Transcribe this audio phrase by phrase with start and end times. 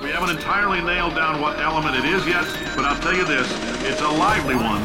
[0.00, 2.44] We haven't entirely nailed down what element it is yet,
[2.76, 4.80] but I'll tell you this, it's a lively one.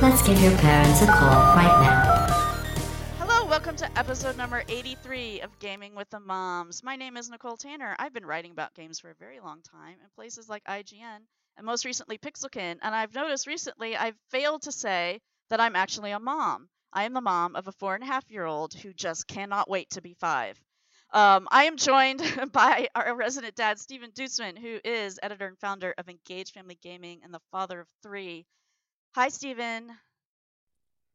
[0.00, 2.26] Let's give your parents a call right now.
[3.18, 6.82] Hello, welcome to episode number 83 of Gaming with the Moms.
[6.82, 7.94] My name is Nicole Tanner.
[7.98, 11.18] I've been writing about games for a very long time in places like IGN
[11.58, 15.20] and most recently Pixelkin, and I've noticed recently I've failed to say
[15.50, 16.70] that I'm actually a mom.
[16.92, 19.70] I am the mom of a four and a half year old who just cannot
[19.70, 20.60] wait to be five.
[21.12, 25.94] Um, I am joined by our resident dad, Stephen Dutzman, who is editor and founder
[25.96, 28.46] of Engage Family Gaming and the father of three.
[29.14, 29.90] Hi, Stephen.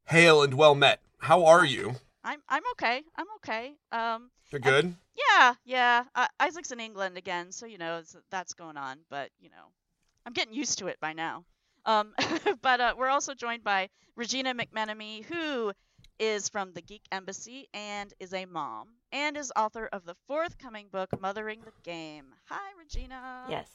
[0.06, 1.02] Hail and well met.
[1.20, 1.96] How are you?
[2.24, 3.04] I'm I'm okay.
[3.16, 3.74] I'm okay.
[3.92, 4.96] Um, You're good.
[5.16, 6.04] yeah, yeah.
[6.14, 9.00] Uh, Isaac's in England again, so you know that's going on.
[9.10, 9.72] But you know,
[10.26, 11.46] I'm getting used to it by now.
[11.88, 12.14] Um,
[12.62, 15.72] but uh, we're also joined by Regina McMenemy, who
[16.20, 20.88] is from the Geek Embassy and is a mom and is author of the forthcoming
[20.92, 22.26] book Mothering the Game.
[22.50, 23.46] Hi, Regina.
[23.50, 23.70] Yes.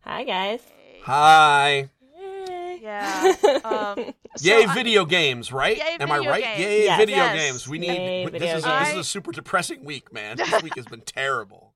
[0.00, 0.60] Hi, guys.
[0.62, 1.00] Hey.
[1.02, 1.90] Hi.
[2.18, 2.78] Yay.
[2.80, 3.34] Yeah.
[3.64, 5.76] Um, so Yay, I- video games, right?
[5.76, 6.42] Yay, Am I right?
[6.42, 6.60] games.
[6.60, 6.98] Yay, Yes.
[6.98, 7.36] video Yes.
[7.36, 7.68] games.
[7.68, 7.88] We need.
[7.88, 10.36] Yay, this, video is a, this is a super depressing week, man.
[10.38, 11.74] This week has been terrible.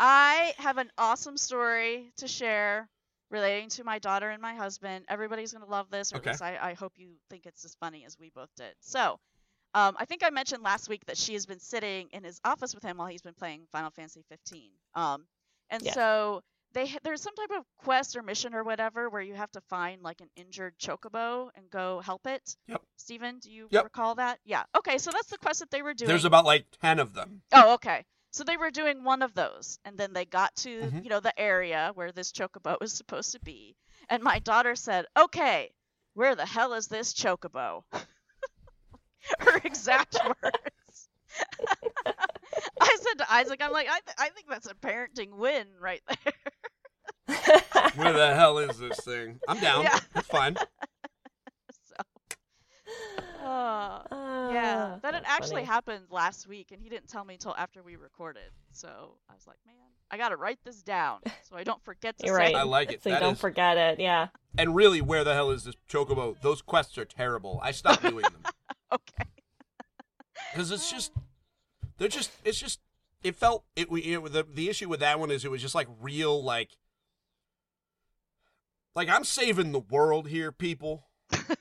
[0.00, 2.88] I have an awesome story to share
[3.34, 5.04] relating to my daughter and my husband.
[5.08, 6.30] Everybody's going to love this, or Okay.
[6.30, 8.72] at least I, I hope you think it's as funny as we both did.
[8.80, 9.18] So,
[9.74, 12.74] um, I think I mentioned last week that she has been sitting in his office
[12.74, 14.70] with him while he's been playing Final Fantasy 15.
[14.94, 15.26] Um,
[15.70, 15.92] and Yeah.
[15.92, 16.42] so
[16.74, 20.00] they there's some type of quest or mission or whatever where you have to find
[20.02, 22.56] like an injured chocobo and go help it.
[22.68, 22.82] Yep.
[22.96, 23.84] Steven, do you Yep.
[23.84, 24.38] recall that?
[24.44, 24.62] Yeah.
[24.76, 26.08] Okay, so that's the quest that they were doing.
[26.08, 27.42] There's about like ten of them.
[27.52, 28.04] Oh, okay.
[28.34, 31.04] So they were doing one of those, and then they got to Mhm.
[31.04, 33.76] you know the area where this chocobo was supposed to be,
[34.10, 35.72] and my daughter said, "Okay,
[36.14, 37.84] where the hell is this chocobo?"
[39.38, 41.08] Her exact words.
[42.80, 46.02] I said to Isaac, "I'm like, I, th- I think that's a parenting win right
[46.08, 47.36] there."
[47.94, 49.38] Where the hell is this thing?
[49.46, 49.84] I'm down.
[49.84, 50.00] Yeah.
[50.12, 50.56] That's fine.
[53.44, 55.64] So, uh, yeah, Ah, that had actually funny.
[55.66, 58.50] happened last week, and he didn't tell me until after we recorded.
[58.72, 58.88] So
[59.28, 59.74] I was like, man,
[60.10, 62.42] I gotta write this down so I don't forget to You're say.
[62.42, 62.54] right.
[62.54, 63.02] I like it.
[63.02, 64.00] So you don't is- forget it.
[64.00, 64.28] Yeah.
[64.56, 66.40] And really, where the hell is this chocobo?
[66.40, 67.60] Those quests are terrible.
[67.62, 68.42] I stopped doing them
[68.92, 69.24] Okay.
[70.52, 71.12] because it's just
[71.98, 72.80] they're just it's just
[73.22, 73.90] it felt it.
[73.90, 76.42] we- You know, the the issue with that one is it was just like real
[76.42, 76.70] like
[78.94, 81.06] like I'm saving the world here, people.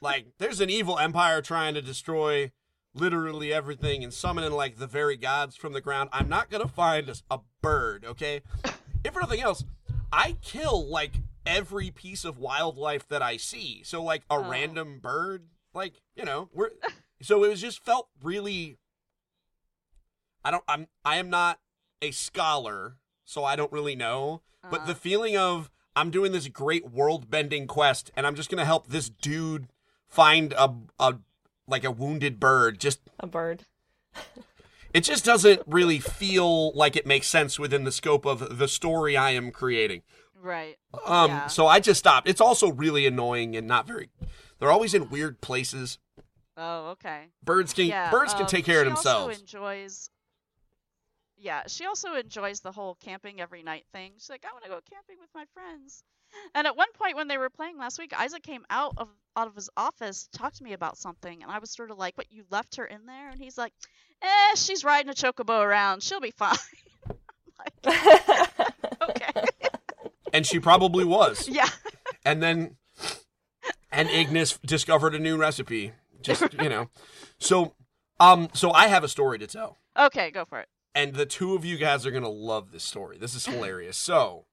[0.02, 2.52] Like there's an evil empire trying to destroy
[2.94, 6.10] literally everything and summoning like the very gods from the ground.
[6.14, 8.42] I'm not gonna find a, a bird, okay?
[9.04, 9.64] If for nothing else,
[10.12, 11.14] I kill like
[11.46, 13.82] every piece of wildlife that I see.
[13.84, 14.50] So like a Oh.
[14.50, 16.70] random bird, like you know, we're
[17.22, 18.78] so it was just felt really.
[20.46, 20.64] I don't.
[20.68, 20.88] I'm.
[21.06, 21.60] I am not
[22.02, 24.42] a scholar, so I don't really know.
[24.62, 24.88] But Uh-huh.
[24.88, 28.88] the feeling of I'm doing this great world bending quest, and I'm just gonna help
[28.88, 29.68] this dude
[30.08, 31.16] find a a
[31.68, 32.80] like a wounded bird.
[32.80, 33.64] Just A bird.
[34.94, 39.16] it just doesn't really feel like it makes sense within the scope of the story
[39.18, 40.02] I am creating.
[40.40, 40.78] Right.
[41.06, 41.48] Um, Yeah.
[41.48, 42.28] so I just stopped.
[42.28, 44.10] It's also really annoying and not very.
[44.60, 46.00] They're always in weird places.
[46.58, 47.30] Oh, okay.
[47.44, 48.12] Birds can Yeah.
[48.12, 49.40] birds can um, take care of she themselves.
[49.40, 50.10] Also enjoys.
[51.44, 54.14] Yeah, she also enjoys the whole camping every night thing.
[54.16, 56.02] She's like, I want to go camping with my friends.
[56.56, 59.48] And at one point when they were playing last week, Isaac came out of out
[59.48, 62.32] of his office, talked to me about something, and I was sort of like, "What?
[62.32, 63.74] You left her in there?" And he's like,
[64.22, 66.02] "Eh, she's riding a chocobo around.
[66.02, 66.56] She'll be fine."
[67.86, 69.44] okay.
[70.34, 71.50] and she probably was.
[71.52, 71.70] yeah.
[72.24, 72.78] And then,
[73.92, 75.92] and Ignis discovered a new recipe.
[76.22, 76.90] Just you know,
[77.38, 77.74] so
[78.20, 80.70] um, so I have a story to tell, Okay, go for it.
[80.96, 83.18] And the two of you guys are gonna love this story.
[83.18, 83.98] This is hilarious.
[83.98, 84.46] So,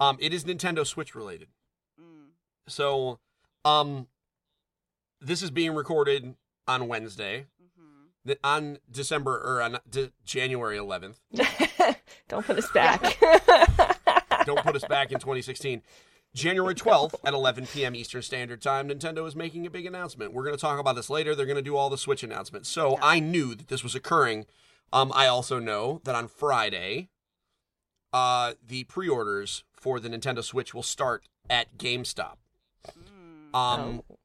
[0.00, 1.48] um, it is Nintendo Switch related.
[2.00, 2.28] Mm.
[2.68, 3.18] So,
[3.64, 4.06] um,
[5.20, 6.34] this is being recorded
[6.66, 7.46] on Wednesday,
[7.76, 11.16] hmm on December or on de- January 11th.
[12.28, 13.18] don't put us back.
[14.44, 15.82] Don't put us back in 2016.
[16.34, 17.94] January 12th at 11 p.m.
[17.94, 20.32] Eastern Standard Time, Nintendo is making a big announcement.
[20.32, 21.34] We're going to talk about this later.
[21.34, 22.68] They're going to do all the Switch announcements.
[22.68, 22.98] So Yeah.
[23.02, 24.46] I knew that this was occurring.
[24.92, 27.08] Um, I also know that on Friday,
[28.12, 32.36] uh, the pre-orders for the Nintendo Switch will start at GameStop.
[32.88, 33.54] Mm.
[33.54, 34.18] Um, Oh.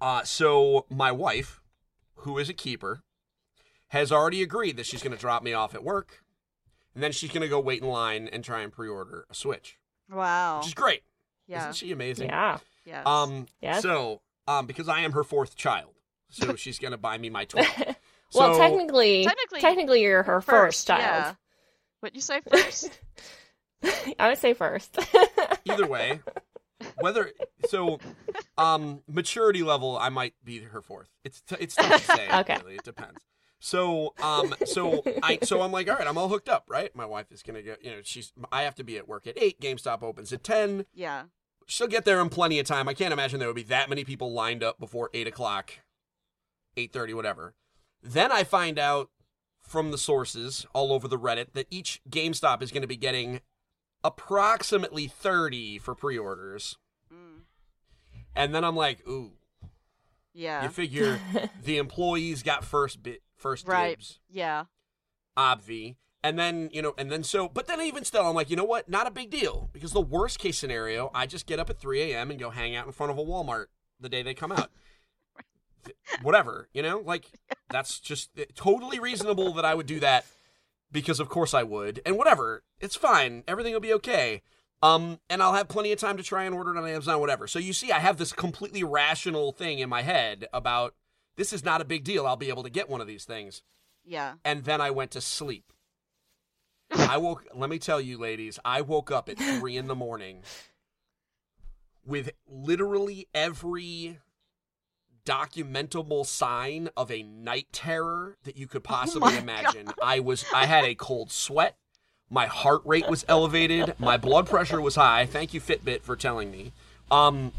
[0.00, 1.60] uh, so my wife,
[2.16, 3.02] who is a keeper,
[3.88, 6.24] has already agreed that she's going to drop me off at work,
[6.94, 9.78] and then she's going to go wait in line and try and pre-order a Switch,
[10.10, 10.58] Wow.
[10.58, 11.02] which is great.
[11.46, 11.60] Yeah.
[11.60, 12.28] Isn't she amazing?
[12.28, 12.58] yeah.
[12.86, 13.06] Yes.
[13.06, 13.46] Um.
[13.62, 13.80] Yes.
[13.82, 15.94] So, um, because I am her fourth child,
[16.30, 17.64] so she's going to buy me my toy.
[18.34, 20.96] well, So- technically, Technically, technically, you're her first, Yeah.
[20.98, 21.36] child.
[22.00, 22.90] What you say first?
[24.18, 24.98] I would say first.
[25.64, 26.20] either way,
[27.00, 27.30] whether
[27.68, 27.98] so,
[28.58, 31.08] um, maturity level, I might be her fourth.
[31.24, 32.28] It's t- it's tough to say.
[32.40, 32.58] Okay.
[32.62, 32.76] really.
[32.76, 33.20] it depends.
[33.60, 36.94] So, um, so I so I'm like, all right, I'm all hooked up, right?
[36.94, 37.76] My wife is gonna go.
[37.80, 39.60] You know, she's I have to be at work at eight.
[39.60, 40.84] GameStop opens at ten.
[40.92, 41.24] yeah.
[41.66, 42.90] She'll get there in plenty of time.
[42.90, 45.72] I can't imagine there would be that many people lined up before eight o'clock,
[46.76, 47.54] eight thirty, whatever.
[48.04, 49.08] Then I find out
[49.62, 53.40] from the sources all over the Reddit that each GameStop is going to be getting
[54.04, 56.76] approximately thirty for pre-orders.
[57.12, 57.40] Mm.
[58.36, 59.32] And then I'm like, ooh,
[60.34, 60.62] Yeah.
[60.64, 61.18] you figure
[61.62, 63.96] the employees got first bit, first Right.
[63.96, 64.64] dibs, yeah.
[65.36, 65.96] obvi.
[66.22, 68.64] And then, you know, and then so, but then even still, I'm like, you know
[68.64, 68.88] what?
[68.88, 69.68] Not a big deal.
[69.74, 72.30] Because the worst case scenario, I just get up at 3 a.m.
[72.30, 73.66] and go hang out in front of a Walmart
[74.00, 74.70] the day they come out.
[76.22, 76.98] Whatever, you know?
[77.04, 77.30] Like,
[77.70, 80.24] that's just eh, totally reasonable that I would do that
[80.92, 82.00] because, of course, I would.
[82.06, 83.42] And whatever, it's fine.
[83.48, 84.42] Everything will be okay.
[84.82, 87.46] Um, and I'll have plenty of time to try and order it on Amazon, whatever.
[87.46, 90.94] So you see, I have this completely rational thing in my head about
[91.36, 92.26] this is not a big deal.
[92.26, 93.62] I'll be able to get one of these things
[94.04, 94.34] Yeah.
[94.44, 95.72] and then I went to sleep.
[96.90, 97.46] I woke.
[97.54, 100.42] Let me tell you, ladies, I woke up at three in the morning
[102.04, 104.18] with literally every
[105.24, 109.88] documentable sign of a night terror that you could possibly my imagine.
[110.02, 110.44] I was.
[110.54, 111.76] I had a cold sweat.
[112.30, 113.94] My heart rate was elevated.
[113.98, 115.26] My blood pressure was high.
[115.26, 116.72] Thank you, Fitbit, for telling me.
[117.10, 117.52] Um,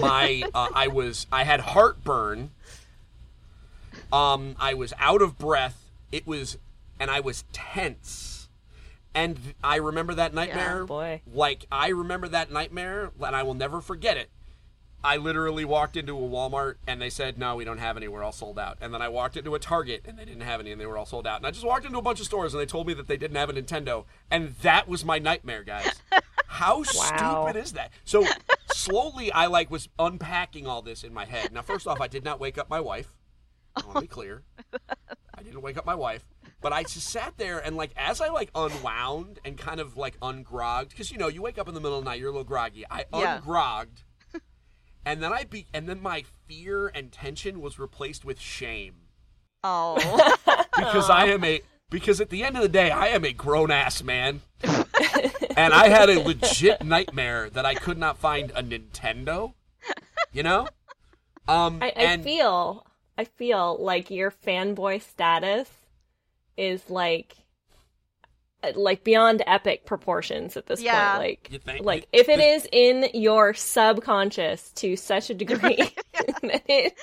[0.00, 2.50] my uh, I was I had heartburn.
[4.12, 5.90] Um, I was out of breath.
[6.12, 6.58] It was,
[7.00, 8.48] and I was tense.
[9.14, 10.84] And I remember that nightmare.
[10.84, 11.22] boy.
[11.32, 14.28] Like I remember that nightmare, and I will never forget it.
[15.06, 18.08] I literally walked into a Walmart and they said, "No, we don't have any.
[18.08, 20.60] We're all sold out." And then I walked into a Target and they didn't have
[20.60, 21.36] any, and they were all sold out.
[21.38, 23.16] And I just walked into a bunch of stores and they told me that they
[23.16, 26.02] didn't have a Nintendo, and that was my nightmare, guys.
[26.48, 26.84] How Wow.
[27.46, 27.90] stupid is that?
[28.04, 28.24] So
[28.66, 31.52] slowly, I like was unpacking all this in my head.
[31.52, 33.14] Now, first off, I did not wake up my wife.
[33.76, 34.42] I want to be clear.
[35.38, 36.24] I didn't wake up my wife,
[36.62, 40.16] but I just sat there and like as I like unwound and kind of like
[40.22, 42.32] ungrogged because you know you wake up in the middle of the night, you're a
[42.32, 42.84] little groggy.
[42.90, 43.36] I Yeah.
[43.36, 44.02] ungrogged,
[45.06, 49.06] and then I be and then my fear and tension was replaced with shame
[49.64, 49.96] Oh.
[50.76, 51.60] because I am a
[51.90, 55.88] because at the end of the day I am a grown ass man, and I
[55.88, 59.54] had a legit nightmare that I could not find a Nintendo.
[60.32, 60.68] You know,
[61.48, 62.86] um, I, I and feel
[63.16, 65.70] I feel like your fanboy status
[66.56, 67.36] is like
[68.74, 71.12] like beyond epic proportions at this Yeah.
[71.18, 71.20] point.
[71.20, 75.76] Like You think- like if it is in your subconscious to such a degree
[76.42, 76.94] that it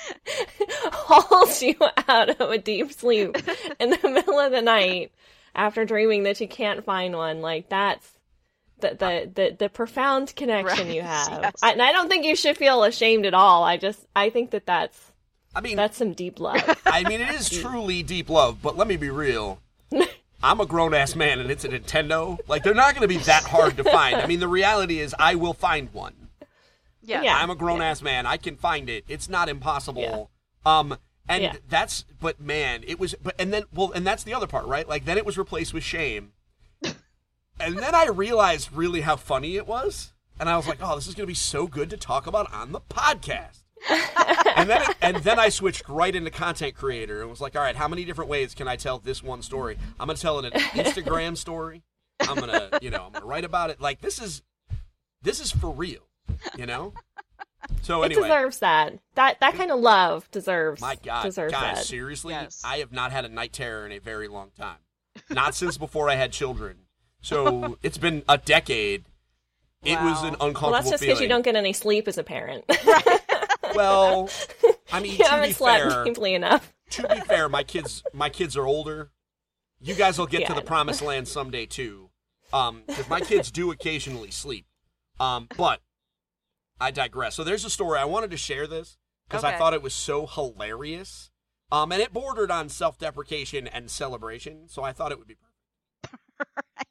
[0.92, 1.76] hauls you
[2.08, 3.38] out of a deep sleep
[3.80, 5.12] in the middle of the night
[5.56, 8.10] after dreaming that you can't find one, like that's
[8.80, 11.30] the the the, the profound connection you have.
[11.44, 11.54] yes.
[11.62, 13.64] I, and I don't think you should feel ashamed at all.
[13.64, 15.12] I just I think that that's
[15.56, 16.82] I mean, that's some deep love.
[16.88, 19.60] I mean, it is truly deep love, but let me be real.
[20.44, 22.38] I'm a grown ass man and it's a Nintendo.
[22.48, 24.18] Like, they're not going to be that hard to find.
[24.18, 26.14] I mean, the reality is, I will find one.
[27.02, 27.22] yeah.
[27.22, 27.38] Yeah.
[27.38, 28.26] I'm a grown ass man.
[28.26, 29.06] I can find it.
[29.08, 30.30] It's not impossible.
[30.66, 30.98] Um,
[31.28, 31.54] and Yeah.
[31.70, 34.88] that's, but man, it was, but, and then, well, and that's the other part, right?
[34.88, 36.34] Like, then it was replaced with shame.
[37.60, 40.12] and then I realized really how funny it was.
[40.40, 42.52] And I was like, oh, this is going to be so good to talk about
[42.54, 43.63] on the podcast.
[44.56, 47.76] And then and then I switched right into content creator and was like, all right,
[47.76, 49.78] how many different ways can I tell this one story?
[50.00, 51.84] I'm gonna tell it an Instagram story.
[52.22, 53.82] I'm gonna, you know, I'm gonna write about it.
[53.82, 54.42] Like this is
[55.22, 56.02] this is for real,
[56.58, 56.94] you know.
[57.82, 58.94] So it anyway, deserves that.
[59.16, 61.86] That that kind of love deserves my God, deserves guys, that.
[61.86, 62.62] seriously, Yes.
[62.64, 64.78] I have not had a night terror in a very long time.
[65.30, 66.78] Not since before I had children.
[67.22, 69.06] So it's been a decade.
[69.84, 72.24] It was an uncomfortable Well, that's just because you don't get any sleep as a
[72.24, 72.64] parent.
[73.76, 74.30] Well,
[74.92, 76.74] I mean, you to haven't be slept fair, deeply enough.
[76.92, 79.12] to be fair, my kids my kids are older.
[79.80, 82.10] You guys will get Yeah, to the promised land someday too.
[82.54, 84.66] Um, because my kids do occasionally sleep.
[85.20, 85.82] Um, but
[86.80, 87.36] I digress.
[87.36, 90.28] So there's a story I wanted to share this because I thought it was so
[90.28, 91.32] hilarious.
[91.72, 95.38] Um, and it bordered on self-deprecation and celebration, so I thought it would be
[96.38, 96.88] perfect.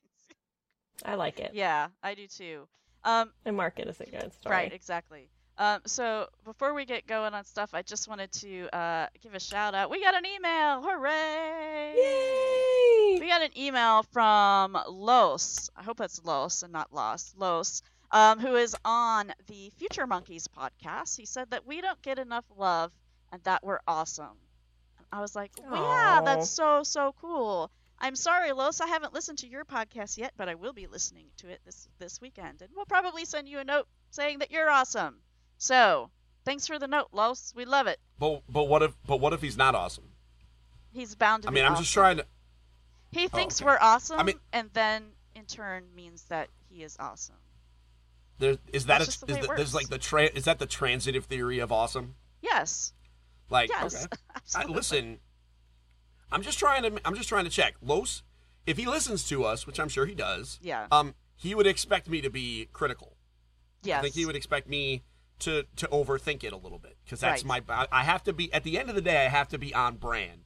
[1.04, 1.52] I like it.
[1.54, 2.66] Yeah, I do too.
[3.04, 4.54] Um, And mark it as a good story.
[4.56, 5.28] Right, exactly.
[5.58, 9.40] Um, so before we get going on stuff, I just wanted to uh, give a
[9.40, 9.90] shout out.
[9.90, 10.82] We got an email!
[10.82, 11.94] Hooray!
[11.96, 13.20] Yay!
[13.20, 15.70] We got an email from Los.
[15.76, 17.34] I hope that's Los and not Los.
[17.36, 21.16] Los, um, who is on the Future Monkeys podcast.
[21.16, 22.90] He said that we don't get enough love
[23.30, 24.38] and that we're awesome.
[24.98, 27.70] And I was like, well, yeah, that's so so cool.
[27.98, 31.26] I'm sorry, Los, I haven't listened to your podcast yet, but I will be listening
[31.38, 34.70] to it this this weekend, and we'll probably send you a note saying that you're
[34.70, 35.18] awesome.
[35.62, 36.10] So,
[36.44, 37.52] thanks for the note, Los.
[37.54, 38.00] We love it.
[38.18, 40.08] But but what if but what if he's not awesome?
[40.92, 41.48] He's bound to.
[41.48, 42.26] I mean, I'm just trying to.
[43.12, 43.66] He thinks okay.
[43.66, 45.04] we're awesome, I mean- and then
[45.36, 47.36] in turn means that he is awesome.
[48.40, 51.60] There is that a, is the, there's like the tra- is that the transitive theory
[51.60, 52.16] of awesome?
[52.40, 52.92] Yes.
[53.48, 54.06] Like Yes.
[54.06, 54.16] okay,
[54.56, 55.20] I, listen.
[56.32, 58.24] I'm just trying to I'm just trying to check Los.
[58.66, 60.88] If he listens to us, which I'm sure he does, Yeah.
[60.90, 63.16] um, he would expect me to be critical.
[63.84, 64.00] Yes.
[64.00, 65.02] I think he would expect me
[65.42, 67.66] to to overthink it a little bit because that's Right.
[67.68, 69.74] my I have to be at the end of the day I have to be
[69.74, 70.40] on brand.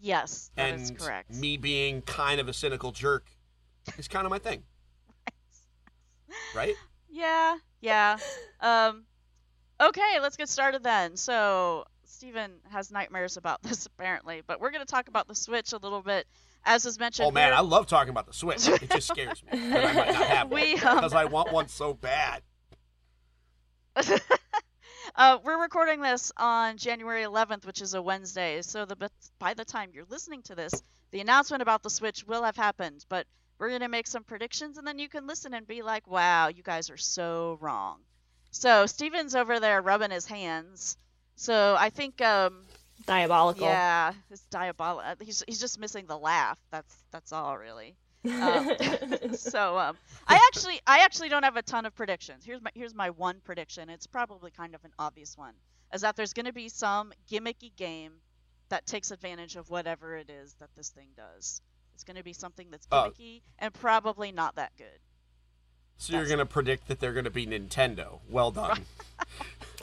[0.00, 1.30] Yes, that and is correct.
[1.34, 3.26] me being kind of a cynical jerk
[3.98, 4.62] is kind of my thing,
[6.54, 6.74] right?
[7.08, 8.16] Yeah, yeah.
[8.60, 9.04] Um,
[9.80, 11.16] okay, let's get started then.
[11.16, 15.72] So, Steven has nightmares about this apparently, but we're going to talk about the Switch
[15.72, 16.26] a little bit.
[16.64, 18.68] As is mentioned, Oh man, here- I love talking about the Switch.
[18.68, 21.52] It just scares me that I might not have one We, um, because I want
[21.52, 22.42] one so bad.
[25.16, 28.62] uh, we're recording this on January 11th, which is a Wednesday.
[28.62, 32.44] So the by the time you're listening to this, the announcement about the Switch will
[32.44, 33.04] have happened.
[33.08, 33.26] But
[33.58, 36.62] we're gonna make some predictions, and then you can listen and be like, "Wow, you
[36.62, 38.00] guys are so wrong."
[38.52, 40.96] So Steven's over there rubbing his hands.
[41.36, 42.64] So I think, um,
[43.06, 43.66] Diabolical.
[43.66, 45.14] yeah, it's diabolical.
[45.24, 46.58] He's he's just missing the laugh.
[46.70, 47.96] That's that's all really.
[48.24, 48.70] Um,
[49.34, 49.96] so um,
[50.26, 52.44] I actually I actually don't have a ton of predictions.
[52.44, 53.88] Here's my here's my one prediction.
[53.90, 55.54] It's probably kind of an obvious one.
[55.92, 58.12] Is that there's going to be some gimmicky game
[58.68, 61.60] that takes advantage of whatever it is that this thing does.
[61.94, 63.10] It's going to be something that's Oh.
[63.18, 64.86] gimmicky and probably not that good.
[65.96, 68.20] So you're gonna predict that they're gonna be Nintendo.
[68.30, 68.86] Well done.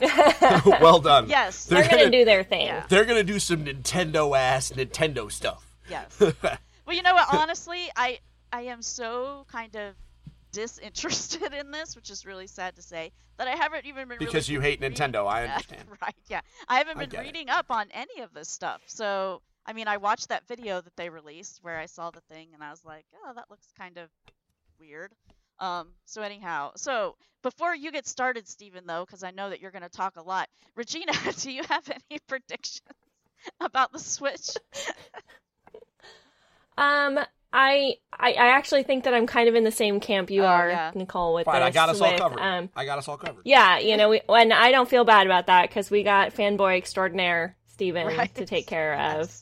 [0.00, 1.28] well done.
[1.28, 1.64] Yes.
[1.66, 2.66] They're They're gonna gonna- do their thing.
[2.66, 2.84] Yeah.
[2.88, 5.64] They're gonna do some Nintendo ass Nintendo stuff.
[5.88, 6.18] Yes.
[6.20, 7.32] well, you know what?
[7.32, 8.18] Honestly, I
[8.52, 9.94] I am so kind of
[10.52, 14.48] disinterested in this, which is really sad to say, that I haven't even been Because
[14.48, 15.88] really you hate reading- Nintendo, I Yeah, understand.
[16.02, 16.14] right?
[16.28, 17.22] Yeah, I haven't I been it.
[17.22, 18.80] reading up on any of this stuff.
[18.86, 22.48] So, I mean, I watched that video that they released where I saw the thing,
[22.54, 24.08] and I was like, oh, that looks kind of
[24.80, 25.12] weird.
[25.60, 25.88] Um.
[26.04, 29.82] So anyhow, so before you get started, Stephen, though, because I know that you're going
[29.82, 32.80] to talk a lot, Regina, do you have any predictions
[33.60, 34.50] about the Switch?
[36.76, 37.18] Um,
[37.52, 40.46] I, I I actually think that I'm kind of in the same camp you Oh,
[40.46, 40.90] are, yeah.
[40.94, 41.34] Nicole.
[41.34, 42.38] With Fine, I this, got us all covered.
[42.40, 43.42] Um, I got us all covered.
[43.44, 46.76] yeah, you know, we, and I don't feel bad about that because we got fanboy
[46.76, 48.34] extraordinaire Steven Right.
[48.34, 49.34] to take care of.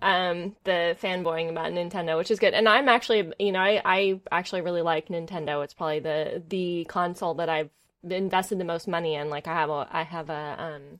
[0.00, 2.54] Um the fanboying about Nintendo, which is good.
[2.54, 5.62] And I'm actually, you know, I, I actually really like Nintendo.
[5.62, 7.70] It's probably the the console that I've
[8.02, 9.30] invested the most money in.
[9.30, 10.98] Like I have a I have a um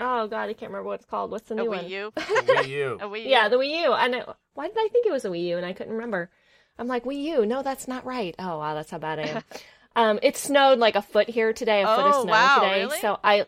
[0.00, 1.30] oh god, I can't remember what it's called.
[1.30, 1.88] What's the A new Wii one?
[1.88, 2.12] U?
[2.16, 2.98] The Wii U.
[3.00, 3.28] A Wii U?
[3.28, 3.92] Yeah, the Wii U.
[3.92, 6.30] And I, why did I think it was a Wii U and I couldn't remember?
[6.78, 7.46] I'm like Wii U.
[7.46, 8.34] No, that's not right.
[8.38, 9.42] Oh wow, that's how bad I am.
[9.96, 12.80] um, it snowed like a foot here today, a foot of Oh, snow wow, today.
[12.84, 12.98] really?
[13.00, 13.46] So I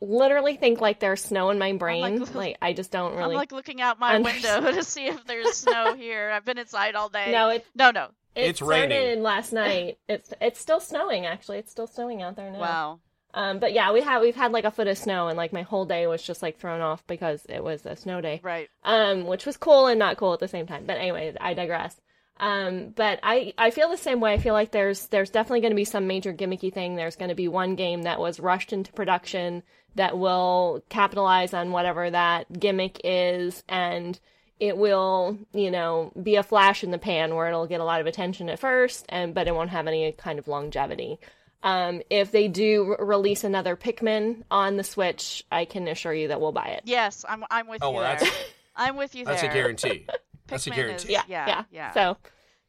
[0.00, 2.00] literally think like there's snow in my brain.
[2.20, 3.16] like- like, I just don't really.
[3.22, 3.36] I'm really.
[3.36, 6.30] like looking out my under- window to see if there's snow here.
[6.30, 7.32] I've been inside all day.
[7.32, 8.08] no, it no, no.
[8.34, 9.22] It It's started raining.
[9.22, 9.98] last night.
[10.08, 11.58] It's it's still snowing actually.
[11.58, 12.58] It's still snowing out there now.
[12.60, 13.00] Wow.
[13.34, 15.62] Um, but yeah, we have we've had like a foot of snow and like my
[15.62, 18.40] whole day was just like thrown off because it was a snow day.
[18.42, 18.70] Right.
[18.84, 20.86] Um, which was cool and not cool at the same time.
[20.86, 22.00] But anyway, I digress.
[22.38, 24.32] Um, but I I feel the same way.
[24.32, 26.94] I feel like there's there's definitely going to be some major gimmicky thing.
[26.94, 29.64] There's going to be one game that was rushed into production
[29.96, 34.18] that will capitalize on whatever that gimmick is and
[34.60, 38.00] it will, you know, be a flash in the pan where it'll get a lot
[38.00, 41.18] of attention at first and but it won't have any kind of longevity.
[41.64, 46.28] Um, if they do re- release another Pikmin on the Switch, I can assure you
[46.28, 46.82] that we'll buy it.
[46.84, 47.42] Yes, I'm.
[47.50, 48.18] I'm with Oh, you well, there.
[48.20, 48.36] that's
[48.76, 50.06] I'm with you that's a guarantee.
[50.46, 51.04] That's a Pikmin guarantee.
[51.08, 51.92] is- Yeah, Yeah, yeah, yeah.
[51.92, 52.16] So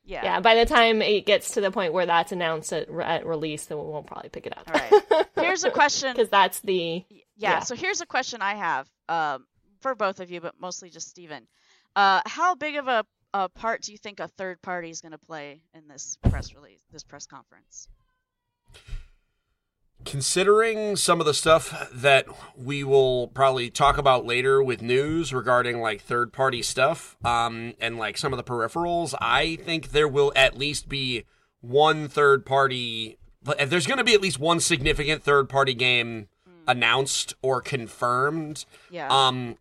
[0.06, 0.24] Yeah.
[0.24, 3.66] yeah, by the time it gets to the point where that's announced at, at release,
[3.66, 4.70] then we won't probably pick it up.
[4.74, 5.26] All right.
[5.36, 6.14] Here's a question.
[6.14, 7.60] because that's the yeah, yeah.
[7.60, 9.46] So here's a question I have um,
[9.82, 11.48] for both of you, but mostly just Steven.
[11.98, 15.12] Uh, how big of a, a part do you think a third party is going
[15.12, 17.90] to play in this press release, this press conference?
[20.06, 25.82] Considering some of the stuff that we will probably talk about later with news regarding
[25.82, 30.32] like third party stuff, um, and like some of the peripherals, I think there will
[30.36, 31.26] at least be
[31.62, 33.18] one third party.
[33.68, 36.28] There's going to be at least one significant third party game
[36.68, 38.66] announced or confirmed.
[38.90, 39.08] Yeah.
[39.10, 39.58] Um,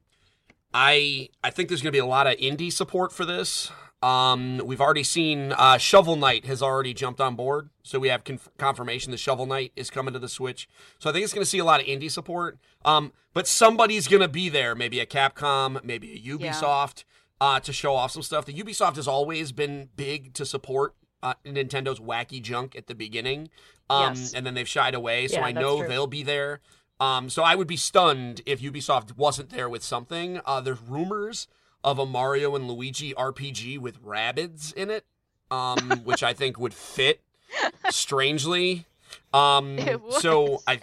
[0.73, 3.71] I I think there's going to be a lot of indie support for this.
[4.05, 8.23] Um, we've already seen uh, Shovel Knight has already jumped on board, so we have
[8.23, 10.69] conf- confirmation that Shovel Knight is coming to the Switch.
[10.99, 12.59] So I think it's going to see a lot of indie support.
[12.85, 17.05] Um, but somebody's going to be there, maybe a Capcom, maybe a Ubisoft,
[17.41, 18.45] uh, to show off some stuff.
[18.45, 23.49] The Ubisoft has always been big to support uh, Nintendo's wacky junk at the beginning,
[23.89, 24.35] um, Yes.
[24.35, 25.29] and then they've shied away.
[25.29, 25.89] So Yeah, I know true.
[25.89, 26.61] they'll be there.
[27.01, 30.41] Um, so I would be stunned if Ubisoft wasn't there with something.
[30.45, 31.49] Uh, there's rumors
[31.85, 35.05] of a Mario and Luigi RPG with rabbits in it,
[35.51, 37.21] um, which I think would fit
[37.91, 38.87] strangely.
[39.33, 40.15] Um, would.
[40.15, 40.81] So I,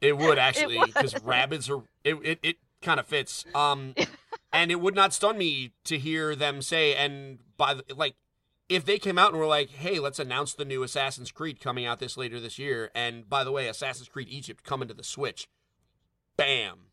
[0.00, 3.44] it would actually because rabbits are it it, it kind of fits.
[3.54, 3.94] Um,
[4.52, 8.14] and it would not stun me to hear them say and by the, like
[8.68, 11.84] if they came out and were like, "Hey, let's announce the new Assassin's Creed coming
[11.84, 15.04] out this later this year," and by the way, Assassin's Creed Egypt coming to the
[15.04, 15.48] Switch,
[16.36, 16.86] bam,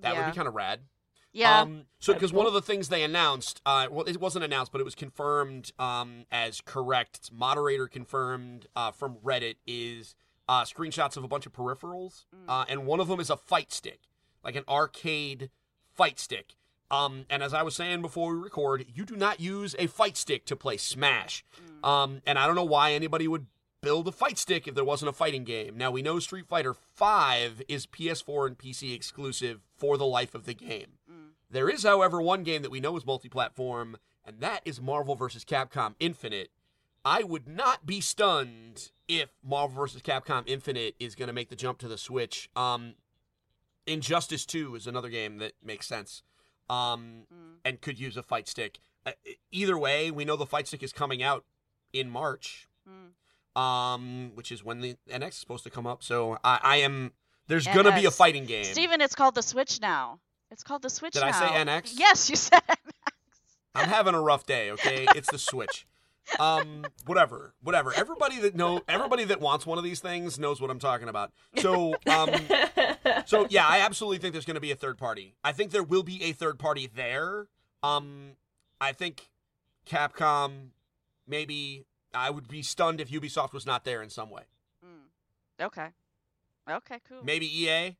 [0.00, 0.20] that yeah.
[0.20, 0.80] would be kind of rad.
[1.36, 1.60] Yeah.
[1.60, 4.72] Um, so, That's because one of the things they announced, uh, well, it wasn't announced,
[4.72, 7.16] but it was confirmed um, as correct.
[7.16, 10.14] It's moderator confirmed uh, from Reddit is
[10.48, 12.44] uh, screenshots of a bunch of peripherals, Mm.
[12.48, 14.00] uh, and one of them is a fight stick,
[14.44, 15.50] like an arcade
[15.92, 16.54] fight stick.
[16.90, 20.16] Um, and as I was saying before we record, you do not use a fight
[20.16, 21.44] stick to play Smash.
[21.82, 21.88] Mm.
[21.88, 23.46] Um, and I don't know why anybody would
[23.82, 25.76] build a fight stick if there wasn't a fighting game.
[25.76, 30.44] Now we know Street Fighter V is PS4 and PC exclusive for the life of
[30.44, 30.95] the game.
[31.50, 35.44] There is, however, one game that we know is multi-platform, and that is Marvel vs.
[35.44, 36.50] Capcom Infinite.
[37.04, 40.02] I would not be stunned if Marvel vs.
[40.02, 42.50] Capcom Infinite is going to make the jump to the Switch.
[42.56, 42.94] Um,
[43.86, 46.22] Injustice 2 is another game that makes sense
[46.68, 47.58] um, Mm.
[47.64, 48.80] and could use a fight stick.
[49.04, 49.12] Uh,
[49.52, 51.44] either way, we know the fight stick is coming out
[51.92, 53.60] in March, Mm.
[53.60, 56.02] um, which is when the NX is supposed to come up.
[56.02, 57.12] So I, I am.
[57.46, 58.64] There's gonna be a fighting game.
[58.64, 60.18] Steven, it's called the Switch now.
[60.50, 61.38] It's called the Switch Did I now.
[61.40, 61.92] say NX?
[61.98, 62.76] Yes, you said NX.
[63.74, 64.70] I'm having a rough day.
[64.72, 65.86] Okay, it's the Switch.
[66.40, 67.92] Um, whatever, whatever.
[67.94, 71.30] Everybody that know, everybody that wants one of these things knows what I'm talking about.
[71.58, 72.30] So, um,
[73.26, 75.34] so yeah, I absolutely think there's going to be a third party.
[75.44, 77.46] I think there will be a third party there.
[77.82, 78.32] Um,
[78.80, 79.28] I think
[79.88, 80.68] Capcom,
[81.28, 81.84] maybe.
[82.14, 84.44] I would be stunned if Ubisoft was not there in some way.
[84.84, 85.64] Mm.
[85.66, 85.88] Okay.
[86.68, 87.18] Okay, cool.
[87.22, 87.96] Maybe EA,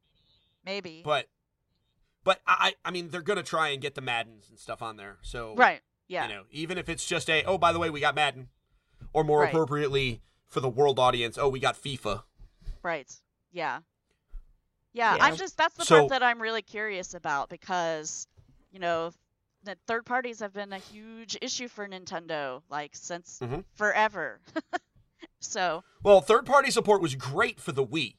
[0.64, 1.02] Maybe.
[1.04, 1.26] but,
[2.26, 5.16] but I, I mean, they're gonna try and get the Maddens and stuff on there.
[5.22, 5.80] So right.
[6.08, 6.28] Yeah.
[6.28, 8.48] You know, even if it's just a, oh, by the way, we got Madden,
[9.12, 9.48] or more Right.
[9.48, 12.22] appropriately for the world audience, oh, we got FIFA.
[12.82, 13.10] Right.
[13.52, 13.80] Yeah.
[14.92, 15.24] Yeah, Yeah.
[15.24, 18.26] I'm just that's the So- part that I'm really curious about because,
[18.72, 19.12] you know,
[19.62, 23.64] the third parties have been a huge issue for Nintendo like since Mhm.
[23.74, 24.40] forever.
[25.40, 28.16] so, Well, third party support was great for the Wii.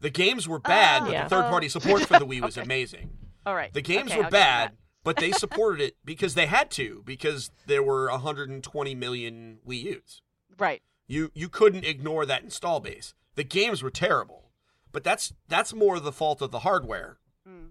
[0.00, 1.24] The games were bad, Oh, but Yeah.
[1.24, 1.70] the third party oh.
[1.70, 2.64] support for the Wii was Okay.
[2.64, 3.10] amazing.
[3.46, 3.72] all right.
[3.72, 7.50] The games Okay, were I'll bad, but they supported it because they had to, because
[7.66, 10.22] there were 120 million Wii U's.
[10.58, 10.82] Right.
[11.06, 13.14] You you couldn't ignore that install base.
[13.36, 14.50] The games were terrible,
[14.92, 17.18] but that's that's more the fault of the hardware.
[17.48, 17.68] Mm.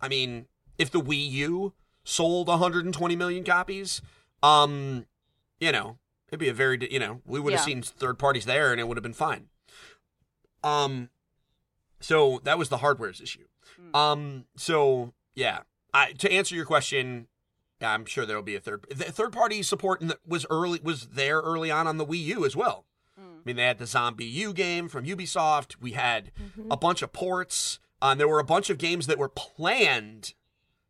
[0.00, 0.46] I mean,
[0.78, 1.72] if the Wii U
[2.04, 4.02] sold 120 million copies,
[4.42, 5.06] um,
[5.60, 7.64] you know, it'd be a very, you know, we would have Yeah.
[7.66, 9.48] seen third parties there and it would have been fine.
[10.64, 11.08] Um,
[12.00, 13.46] so that was the hardware's issue.
[13.80, 13.96] Mm.
[13.96, 15.60] Um, so yeah,
[15.94, 17.26] I, to answer your question,
[17.80, 18.86] I'm sure there'll be a third.
[18.90, 22.24] The third party support in the, was early was there early on on the Wii
[22.26, 22.84] U as well.
[23.20, 23.24] Mm.
[23.24, 25.76] I mean, they had the ZombiU game from Ubisoft.
[25.80, 26.68] We had Mhm.
[26.70, 27.78] a bunch of ports.
[28.00, 30.34] Um, there were a bunch of games that were planned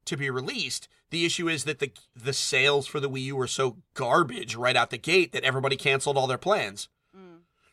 [0.07, 0.89] to be released.
[1.11, 4.77] The issue is that the the sales for the Wii U were so garbage right
[4.77, 6.89] out the gate that everybody canceled all their plans.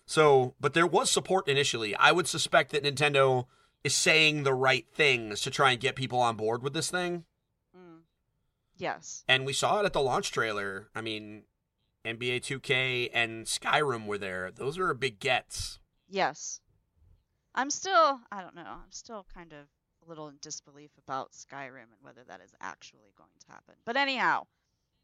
[0.09, 1.95] So, but there was support initially.
[1.95, 3.45] I would suspect that Nintendo
[3.83, 7.25] is saying the right things to try and get people on board with this thing.
[7.77, 7.99] Mm.
[8.75, 9.23] Yes.
[9.27, 10.89] And we saw it at the launch trailer.
[10.95, 11.43] I mean,
[12.03, 14.49] NBA 2K and Skyrim were there.
[14.49, 15.77] Those are big gets.
[16.09, 16.59] Yes.
[17.53, 18.63] I'm still I don't know.
[18.65, 19.67] I'm still kind of
[20.03, 23.75] a little in disbelief about Skyrim and whether that is actually going to happen.
[23.85, 24.47] But anyhow,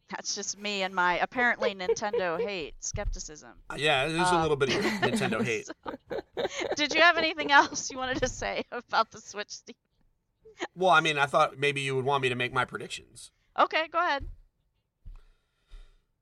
[0.09, 3.51] that's just me and my apparently Nintendo hate skepticism.
[3.69, 5.69] Uh, Yeah, there's a Um, little bit of Nintendo hate.
[6.75, 9.49] Did you have anything else you wanted to say about the Switch?
[9.49, 9.75] Steve?
[10.75, 13.31] Well, I mean, I thought maybe you would want me to make my predictions.
[13.59, 14.25] Okay, go ahead.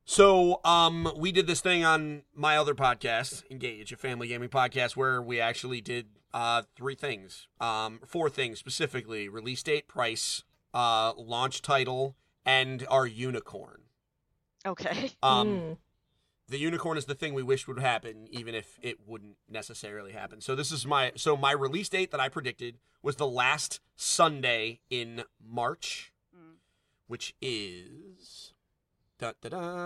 [0.06, 4.96] So, um, we did this thing on my other podcast, Engage, a family gaming podcast,
[4.98, 10.44] where we actually did uh three things, um, four things specifically: release date, price,
[10.74, 13.82] uh, launch title, and our unicorn.
[14.66, 15.12] Okay.
[15.22, 15.78] Um, Mm.
[16.48, 20.42] the unicorn is the thing we wished would happen, even if it wouldn't necessarily happen.
[20.42, 24.80] So this is my so my release date that I predicted was the last Sunday
[24.90, 26.56] in March, Mm.
[27.08, 28.54] which is
[29.20, 29.86] da da da.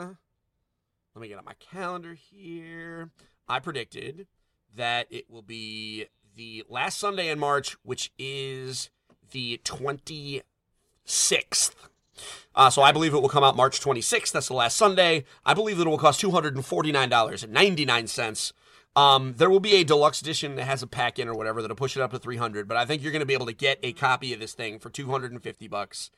[1.15, 3.09] Let me get on my calendar here.
[3.47, 4.27] I predicted
[4.75, 8.91] that it will be the last Sunday in March, which is
[9.31, 11.71] the 26th.
[12.55, 14.31] Uh, so I believe it will come out March 26th.
[14.31, 15.25] That's the last Sunday.
[15.45, 18.53] I believe that it will cost $249.99.
[18.95, 21.77] Um, there will be a deluxe edition that has a pack in or whatever that'll
[21.77, 23.77] push it up to 300, but I think you're going to be able to get
[23.83, 26.09] a copy of this thing for 250 bucks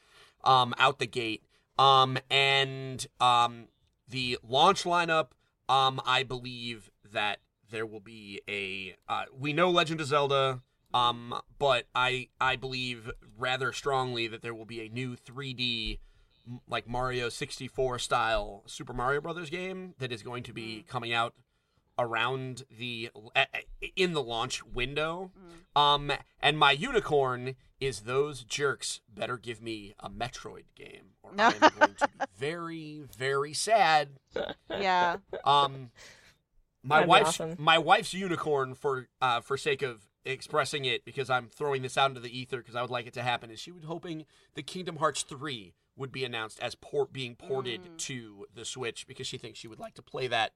[0.46, 1.44] um, out the gate.
[1.78, 3.68] Um, and um,
[4.08, 5.32] the launch lineup,
[5.68, 8.96] um, I believe that there will be a.
[9.08, 10.62] Uh, we know Legend of Zelda,
[10.94, 16.00] um, but I I believe rather strongly that there will be a new 3D
[16.68, 21.34] like Mario 64 style Super Mario Brothers game that is going to be coming out
[21.98, 23.48] around the a-
[23.82, 25.32] a- in the launch window.
[25.76, 31.60] Um, and my unicorn is those jerks better give me a Metroid game, or I'm
[31.60, 34.10] going to be very very sad.
[34.70, 35.18] Yeah.
[35.46, 35.92] Um,
[36.84, 37.56] my That'd wife's awesome.
[37.60, 42.10] my wife's unicorn for uh for sake of expressing it because I'm throwing this out
[42.12, 43.50] into the ether because I would like it to happen.
[43.52, 47.82] Is she was hoping the Kingdom Hearts three would be announced as port being ported
[47.84, 47.98] Mm.
[47.98, 50.54] to the Switch because she thinks she would like to play that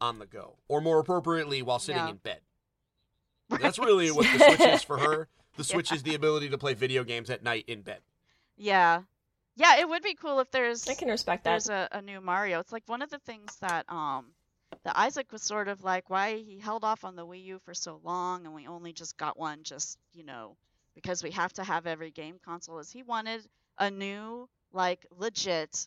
[0.00, 2.10] on the go or more appropriately while sitting Yeah.
[2.10, 2.40] in bed.
[3.48, 5.28] That's really what the Switch is for her.
[5.56, 8.00] The Switch is the ability to play video games at night in bed.
[8.56, 9.02] Yeah.
[9.56, 11.50] Yeah, it would be cool if there's I can respect that.
[11.50, 12.60] there's a, a new Mario.
[12.60, 14.26] It's like one of the things that um
[14.84, 17.74] that Isaac was sort of like why he held off on the Wii U for
[17.74, 20.56] so long and we only just got one just, you know,
[20.94, 23.42] because we have to have every game console is he wanted
[23.78, 25.86] a new like legit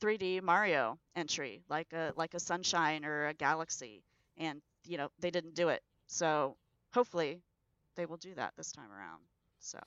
[0.00, 4.02] 3D Mario entry, like a like a Sunshine or a Galaxy
[4.36, 5.82] and you know, they didn't do it.
[6.06, 6.56] So,
[6.92, 7.40] hopefully
[7.96, 9.22] they will do that this time around.
[9.60, 9.78] So,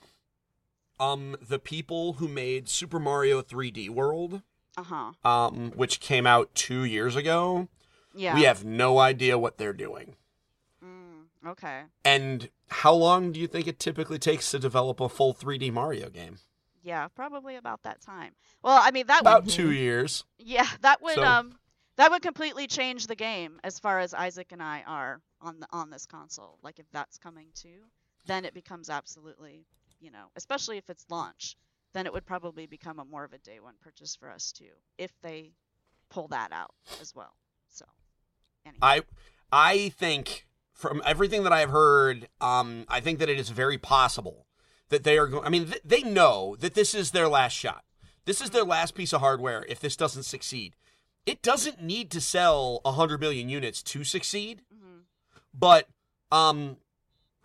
[1.00, 4.42] Um, the people who made Super Mario 3D World,
[4.78, 5.12] uh-huh.
[5.30, 7.68] um, which came out two years ago,
[8.16, 8.36] Yeah.
[8.36, 10.16] we have no idea what they're doing.
[10.84, 11.84] Mm, okay.
[12.04, 16.10] And how long do you think it typically takes to develop a full 3D Mario
[16.10, 16.40] game?
[16.82, 18.34] Yeah, probably about that time.
[18.64, 20.24] Well, I mean that would About would two years.
[20.38, 21.58] yeah, that would So- um
[21.98, 25.68] that would completely change the game as far as Isaac and I are on the
[25.72, 26.60] on this console.
[26.62, 27.84] Like if that's coming too,
[28.26, 29.66] then it becomes absolutely,
[30.00, 31.56] you know, especially if it's launch,
[31.94, 34.72] then it would probably become a more of a day one purchase for us too
[34.98, 35.52] if they
[36.10, 37.34] pull that out as well.
[37.70, 37.86] So,
[38.66, 38.80] anyway.
[38.82, 39.02] I
[39.52, 44.46] I think from everything that I've heard, um, I think that it is very possible
[44.90, 45.46] that they are going.
[45.46, 47.84] I mean, th- they know that this is their last shot.
[48.26, 49.66] This is their last piece of hardware.
[49.70, 50.76] If this doesn't succeed,
[51.26, 54.62] it doesn't need to sell hundred million units to succeed.
[54.74, 55.04] Mhm.
[55.54, 55.88] But
[56.32, 56.78] um,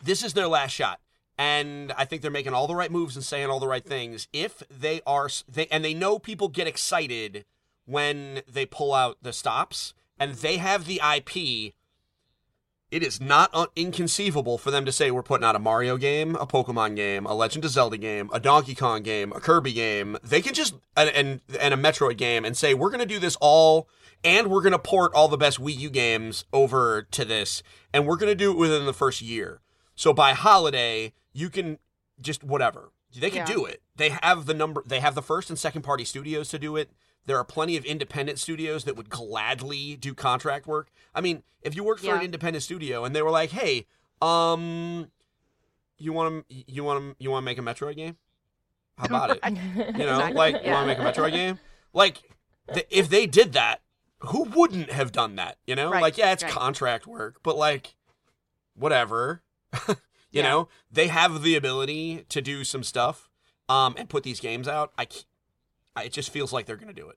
[0.03, 1.01] this is their last shot,
[1.39, 4.27] and I think they're making all the right moves and saying all the right things.
[4.33, 7.45] If they are, they and they know people get excited
[7.85, 11.75] when they pull out the stops, and they have the IP.
[12.91, 16.35] It is not un- inconceivable for them to say we're putting out a Mario game,
[16.35, 20.17] a Pokemon game, a Legend of Zelda game, a Donkey Kong game, a Kirby game.
[20.25, 23.21] They can just and and, and a Metroid game and say we're going to do
[23.21, 23.89] this all
[24.25, 27.63] and we're going to port all the best Wii U games over to this
[27.95, 29.61] and we're going to do it within the first year.
[29.95, 31.79] So by holiday, you can
[32.21, 32.91] just whatever.
[33.17, 33.55] They can Yeah.
[33.55, 33.83] do it.
[33.97, 36.91] They have the number they have the first and second party studios to do it.
[37.27, 40.91] There are plenty of independent studios that would gladly do contract work.
[41.15, 43.87] I mean, if you worked for an independent studio and they were like, "Hey,
[44.23, 45.11] um
[45.99, 48.17] you want to you want to you want to make a Metroid game?
[48.97, 49.41] How about it?
[49.45, 50.35] You know, Exactly.
[50.35, 51.59] like you want to make a Metroid game?
[51.93, 52.23] Like
[52.73, 53.81] th- if they did that,
[54.21, 55.59] who wouldn't have done that?
[55.67, 56.53] You know, Right, like yeah, it's right.
[56.53, 57.95] contract work, but like
[58.75, 59.43] whatever.
[59.89, 59.95] you
[60.33, 60.43] Yeah.
[60.43, 63.29] know, they have the ability to do some stuff
[63.69, 64.93] um and put these games out.
[64.99, 65.07] I
[66.03, 67.17] it just feels like they're going to do it.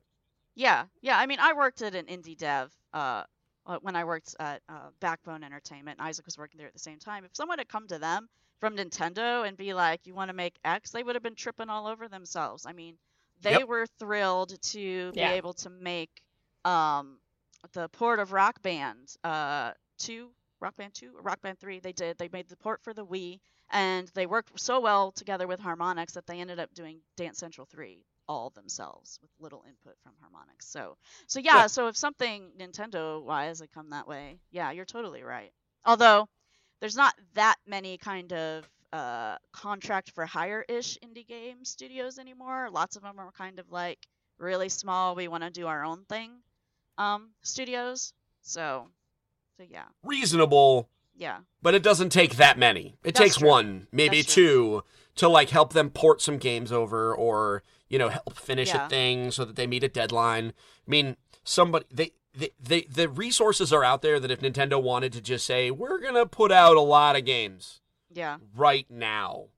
[0.54, 1.18] Yeah, yeah.
[1.18, 3.24] I mean, I worked at an indie dev uh,
[3.66, 6.78] uh, when I worked at uh, Backbone Entertainment, and Isaac was working there at the
[6.78, 7.24] same time.
[7.24, 8.28] If someone had come to them
[8.60, 11.70] from Nintendo and be like, "You want to make X," they would have been tripping
[11.70, 12.66] all over themselves.
[12.66, 12.96] I mean,
[13.42, 13.68] they Yep.
[13.68, 16.22] were thrilled to be able to make
[16.64, 17.18] um,
[17.72, 21.80] the port of Rock Band uh, two, Rock Band two, Rock Band three.
[21.80, 22.16] They did.
[22.18, 26.12] They made the port for the Wii, and they worked so well together with Harmonix
[26.12, 30.62] that they ended up doing Dance Central three all themselves with little input from Harmonix.
[30.62, 31.66] So, so yeah, Yeah.
[31.66, 35.52] So if something Nintendo wise had come that way, yeah, you're totally right.
[35.84, 36.28] Although
[36.80, 42.68] there's not that many kind of uh, contract for hire ish indie game studios anymore.
[42.70, 43.98] Lots of them are kind of like
[44.38, 45.14] really small.
[45.14, 46.30] We want to do our own thing
[46.98, 48.12] um, studios.
[48.42, 48.88] So,
[49.56, 52.96] so yeah, Reasonable, yeah, but it doesn't take that many.
[53.04, 53.48] It That's takes true.
[53.48, 54.44] one, maybe That's true.
[54.44, 54.84] two
[55.16, 58.86] to like help them port some games over or you know help finish Yeah.
[58.86, 60.48] a thing so that they meet a deadline.
[60.86, 62.12] I mean, somebody they.
[62.36, 66.00] They, they, the resources are out there that if Nintendo wanted to just say we're
[66.00, 67.80] gonna put out a lot of games
[68.12, 68.38] Yeah.
[68.56, 69.50] right now,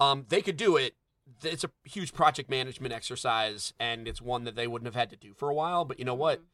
[0.00, 0.94] um, they could do it.
[1.42, 5.16] It's a huge project management exercise, and it's one that they wouldn't have had to
[5.16, 5.84] do for a while.
[5.84, 6.38] But you know what?
[6.40, 6.44] Mhm.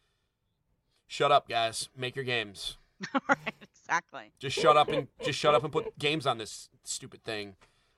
[1.06, 1.90] Shut up, guys.
[1.96, 2.76] Make your games.
[3.28, 3.67] right.
[3.88, 4.32] Exactly.
[4.38, 7.56] Just shut up and just shut up and put games on this stupid thing.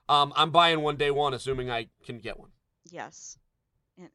[0.09, 2.51] Um, I'm buying one day one, assuming I can get one,
[2.91, 3.39] Yes.
[3.99, 4.09] And,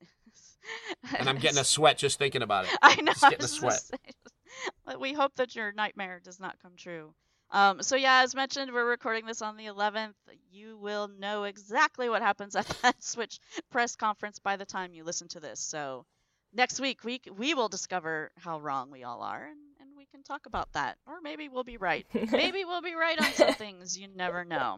[1.19, 2.71] and I'm getting a sweat just thinking about it.
[2.81, 3.11] I know.
[3.11, 3.81] Just getting a sweat.
[3.81, 7.13] say, we hope that your nightmare does not come true.
[7.51, 10.15] Um, so yeah, as mentioned, we're recording this on the 11th.
[10.51, 15.03] You will know exactly what happens at that Switch press conference by the time you
[15.03, 15.59] listen to this.
[15.59, 16.05] So
[16.53, 19.59] next week we we will discover how wrong we all are, and
[20.05, 20.97] we can talk about that.
[21.07, 22.05] Or maybe we'll be right.
[22.31, 23.97] Maybe we'll be right on some things.
[23.97, 24.77] You never know.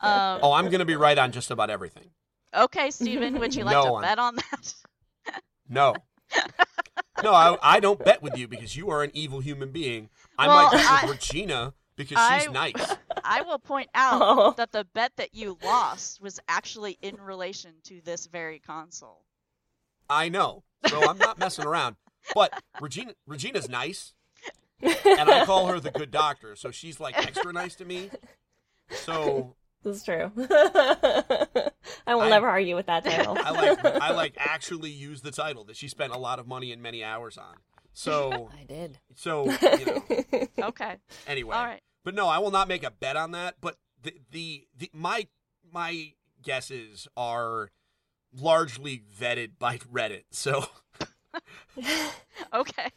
[0.00, 2.10] Um, Oh, I'm gonna be right on just about everything.
[2.54, 4.74] okay, Steven, would you like No, to I'm- bet on that?
[5.68, 5.94] No.
[7.24, 10.10] No, I, I don't bet with you because you are an evil human being.
[10.38, 12.96] I Well, might bet I- with Regina because she's I- nice.
[13.24, 14.54] I will point out Oh.
[14.56, 19.24] that the bet that you lost was actually in relation to this very console.
[20.08, 20.62] I know.
[20.86, 21.96] So I'm not messing around.
[22.34, 24.12] But Regina Regina's nice.
[24.82, 28.10] And I call her the good doctor, so she's like extra nice to me.
[28.90, 30.32] So This is true.
[32.06, 33.36] I will I- never argue with that title.
[33.42, 36.72] I like I like actually use the title that she spent a lot of money
[36.72, 37.56] and many hours on.
[37.92, 38.98] So I did.
[39.14, 40.96] so you know Okay.
[41.26, 41.56] anyway.
[41.56, 41.80] All right.
[42.04, 43.56] But no, I will not make a bet on that.
[43.60, 45.26] But the the, the my
[45.72, 46.12] my
[46.42, 47.70] guesses are
[48.38, 50.24] largely vetted by Reddit.
[50.30, 50.66] So
[52.52, 52.90] Okay.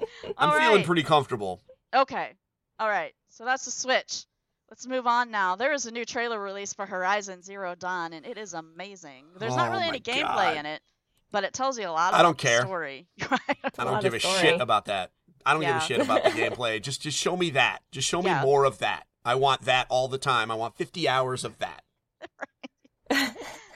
[0.38, 0.86] I'm All feeling right.
[0.86, 1.60] pretty comfortable.
[1.94, 2.32] Okay.
[2.78, 3.12] All right.
[3.30, 4.24] So that's the Switch.
[4.70, 5.54] Let's move on now.
[5.56, 9.26] There is a new trailer release for Horizon Zero Dawn, and it is amazing.
[9.38, 10.22] There's not Oh really any gameplay
[10.54, 10.56] God.
[10.56, 10.82] in it,
[11.30, 12.62] but it tells you a lot I don't care.
[12.62, 13.06] story.
[13.30, 15.12] I a don't lot give a of shit about that.
[15.44, 15.74] I don't Yeah.
[15.74, 16.82] give a shit about the gameplay.
[16.82, 17.78] Just just show me that.
[17.92, 18.42] Just show me Yeah.
[18.42, 19.04] more of that.
[19.24, 20.50] I want that all the time.
[20.50, 21.82] I want 50 hours of that.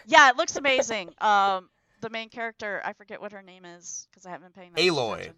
[0.07, 1.11] yeah, it looks amazing.
[1.21, 1.69] Um,
[2.01, 4.81] the main character, I forget what her name is because I haven't been paying that
[4.83, 5.13] Aloy.
[5.15, 5.35] attention.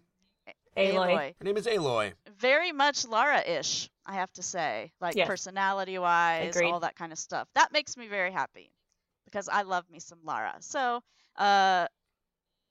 [0.77, 1.33] Aloy.
[1.39, 2.13] Her name is Aloy.
[2.39, 5.27] very much Lara-ish, I have to say, like Yes.
[5.27, 6.71] personality-wise, Agreed.
[6.71, 7.47] all that kind of stuff.
[7.55, 8.71] That makes me very happy
[9.25, 10.55] because I love me some Lara.
[10.59, 11.01] So,
[11.37, 11.87] uh,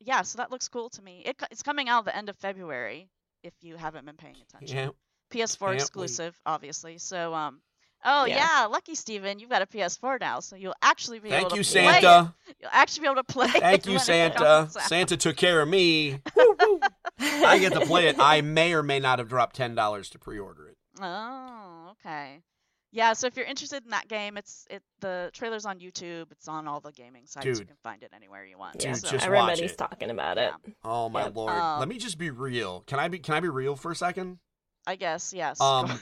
[0.01, 1.23] yeah, so that looks cool to me.
[1.25, 3.09] It, it's coming out the end of February
[3.43, 4.77] if you haven't been paying attention.
[4.77, 4.89] Yeah.
[5.31, 5.81] PS4 Can't wait.
[5.81, 6.99] exclusive, obviously.
[6.99, 7.61] So, um,
[8.05, 8.37] oh Yeah.
[8.63, 11.63] yeah, lucky Steven, you've got a PS4 now, so you'll actually be Thank able you,
[11.65, 12.03] to play it.
[12.03, 12.35] Santa.
[12.61, 13.49] You'll actually be able to play.
[13.49, 14.69] Thank you, Santa.
[14.71, 16.21] Santa took care of me.
[17.21, 17.45] Woo, woo.
[17.45, 18.17] I get to play it.
[18.19, 20.77] I may or may not have dropped ten dollars to pre-order it.
[21.01, 22.41] Oh, okay.
[22.95, 26.31] Yeah, so if you're interested in that game, it's it the trailer's on YouTube.
[26.31, 27.47] It's on all the gaming sites.
[27.47, 28.83] You can find it anywhere you want.
[28.83, 29.79] Yeah, Dude, so- just watch everybody's it.
[29.79, 30.49] talking about Yeah.
[30.67, 30.75] it.
[30.85, 31.37] Oh my Yep.
[31.37, 31.53] lord!
[31.55, 32.83] Um, Let me just be real.
[32.87, 33.19] Can I be?
[33.19, 34.39] Can I be real for a second?
[34.87, 35.59] I guess yes.
[35.63, 35.99] Um.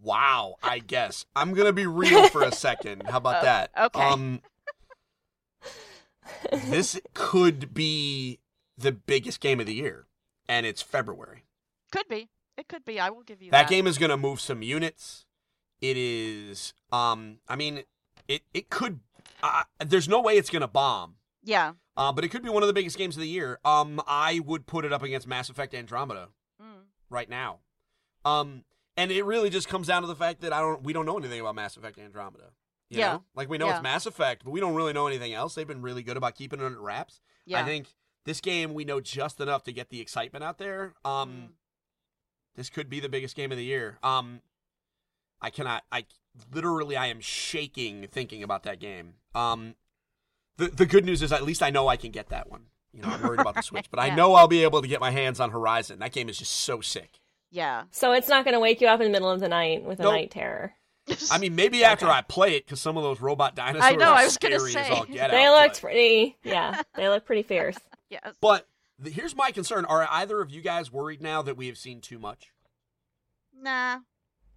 [0.00, 0.54] wow.
[0.62, 3.02] I guess I'm gonna be real for a second.
[3.08, 3.70] How about Oh, that?
[3.76, 4.00] okay.
[4.00, 4.40] Um.
[6.52, 8.38] This could be
[8.82, 10.06] the biggest game of the year,
[10.48, 11.44] and it's February.
[11.90, 12.28] could be.
[12.56, 13.00] It could be.
[13.00, 13.70] I will give you That that.
[13.70, 15.24] game is gonna move some units.
[15.80, 16.74] It is.
[16.92, 17.38] Um.
[17.48, 17.82] I mean,
[18.28, 18.42] it.
[18.54, 19.00] It could.
[19.42, 21.16] Uh, there's no way it's gonna bomb.
[21.42, 21.72] Yeah.
[21.96, 23.58] Uh, but it could be one of the biggest games of the year.
[23.64, 26.28] Um, I would put it up against Mass Effect Andromeda
[26.62, 26.84] Mm.
[27.10, 27.58] right now.
[28.24, 28.64] Um,
[28.96, 31.18] and it really just comes down to the fact that I don't, we don't know
[31.18, 32.52] anything about Mass Effect Andromeda.
[32.88, 33.12] You Yeah.
[33.14, 33.24] know?
[33.34, 33.74] like we know Yeah.
[33.76, 35.54] it's Mass Effect, but we don't really know anything else.
[35.54, 37.20] They've been really good about keeping it under wraps.
[37.44, 37.60] Yeah.
[37.60, 37.88] I think
[38.24, 40.94] this game we know just enough to get the excitement out there.
[41.04, 41.48] Um, Mm.
[42.56, 43.98] this could be the biggest game of the year.
[44.02, 44.40] Um,
[45.40, 45.84] I cannot.
[45.90, 46.04] I
[46.52, 49.14] literally I am shaking thinking about that game.
[49.34, 49.74] Um,
[50.56, 52.66] the the good news is at least I know I can get that one.
[52.92, 55.00] You know, I'm worried about the Switch, but I know I'll be able to get
[55.00, 55.98] my hands on Horizon.
[56.00, 57.18] That game is just so sick.
[57.50, 57.84] Yeah.
[57.90, 59.98] So it's not going to wake you up in the middle of the night with
[60.00, 60.12] a Nope.
[60.12, 60.74] night terror.
[61.30, 62.14] I mean, maybe after Okay.
[62.14, 64.58] I play it, because some of those robot dinosaurs I know, are I was gonna
[64.60, 64.92] scary as say.
[64.94, 67.76] all get they out, looked but- pretty, yeah, they look pretty fierce.
[68.12, 68.34] yes.
[68.40, 71.78] But the, here's my concern: Are either of you guys worried now that we have
[71.78, 72.52] seen too much?
[73.54, 73.98] Nah.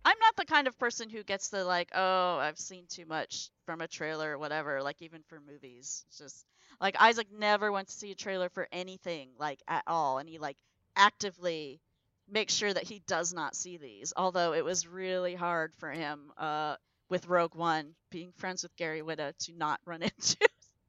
[0.08, 3.50] I'm not the kind of person who gets the like, oh, I've seen too much
[3.66, 6.06] from a trailer or whatever, like even for movies.
[6.08, 6.46] It's just
[6.80, 10.38] like Isaac never wants to see a trailer for anything, like at all, and he
[10.38, 10.58] like
[10.96, 11.82] actively
[12.30, 14.14] makes sure that he does not see these.
[14.16, 16.76] Although it was really hard for him uh
[17.10, 20.38] with Rogue One, being friends with Gary Whitta, to not run into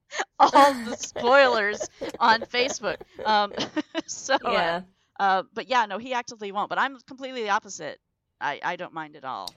[0.39, 0.51] all
[0.85, 1.89] the spoilers
[2.21, 2.97] on Facebook.
[3.25, 3.53] Um
[4.07, 4.81] so uh, Yeah,
[5.19, 6.69] uh, but yeah, no, he actively won't.
[6.69, 7.99] But I'm completely the opposite.
[8.41, 9.53] I, I don't mind at all.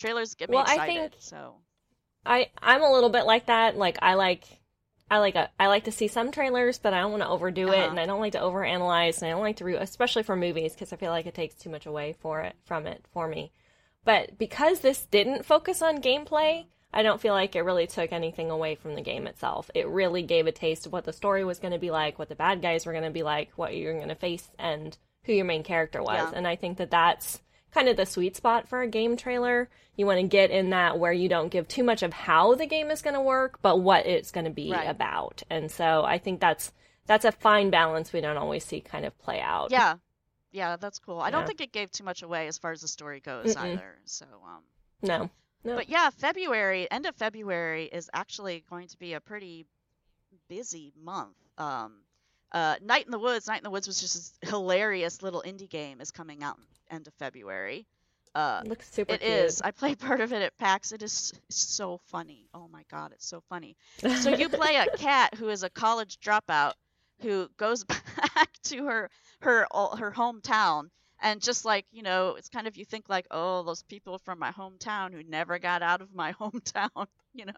[0.00, 1.12] Trailers get me Well, I excited.
[1.12, 1.56] think- So
[2.26, 3.76] I I'm a little bit like that.
[3.76, 4.44] Like I like
[5.10, 7.68] I like a, I like to see some trailers, but I don't want to overdo
[7.72, 7.88] it, Uh-huh.
[7.92, 10.74] and I don't like to overanalyze, and I don't like to, re- especially for movies,
[10.74, 13.50] because I feel like it takes too much away for it from it for me.
[14.04, 18.50] But because this didn't focus on gameplay, I don't feel like it really took anything
[18.50, 19.70] away from the game itself.
[19.74, 22.28] It really gave a taste of what the story was going to be like, what
[22.28, 25.32] the bad guys were going to be like, what you're going to face, and who
[25.34, 26.30] your main character was.
[26.32, 26.32] Yeah.
[26.34, 27.40] And I think that that's
[27.74, 29.68] kind of the sweet spot for a game trailer.
[29.96, 32.66] You want to get in that where you don't give too much of how the
[32.66, 34.88] game is going to work, but what it's going to be Right.
[34.88, 35.42] about.
[35.50, 36.72] And so I think that's
[37.06, 39.70] that's a fine balance we don't always see kind of play out.
[39.70, 39.96] yeah,
[40.52, 41.20] yeah, that's cool.
[41.20, 43.60] I don't think it gave too much away as far as the story goes Mm-mm.
[43.74, 43.96] either.
[44.04, 44.62] So um,
[45.02, 45.30] No.
[45.64, 45.76] No.
[45.76, 49.66] But yeah, February, end of February is actually going to be a pretty
[50.48, 51.36] busy month.
[51.58, 51.94] Um,
[52.52, 55.68] uh, Night in the Woods, Night in the Woods was just this hilarious little indie
[55.68, 56.56] game is coming out
[56.90, 57.86] end of February.
[58.34, 59.32] Uh, It looks super it cute.
[59.32, 59.60] is.
[59.62, 60.92] I played part of it at PAX.
[60.92, 62.46] It is so funny.
[62.54, 63.76] Oh my god, it's so funny.
[64.20, 66.72] So you play a cat who is a college dropout
[67.20, 67.84] who goes
[68.34, 72.84] back to her her her hometown and just like you know it's kind of you
[72.84, 77.06] think like oh those people from my hometown who never got out of my hometown
[77.34, 77.52] you know?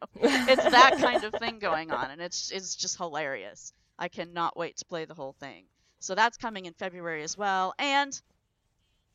[0.47, 3.73] It's that kind of thing going on and it's it's just hilarious.
[3.99, 5.65] I cannot wait to play the whole thing.
[6.01, 8.21] So that's coming in february as well and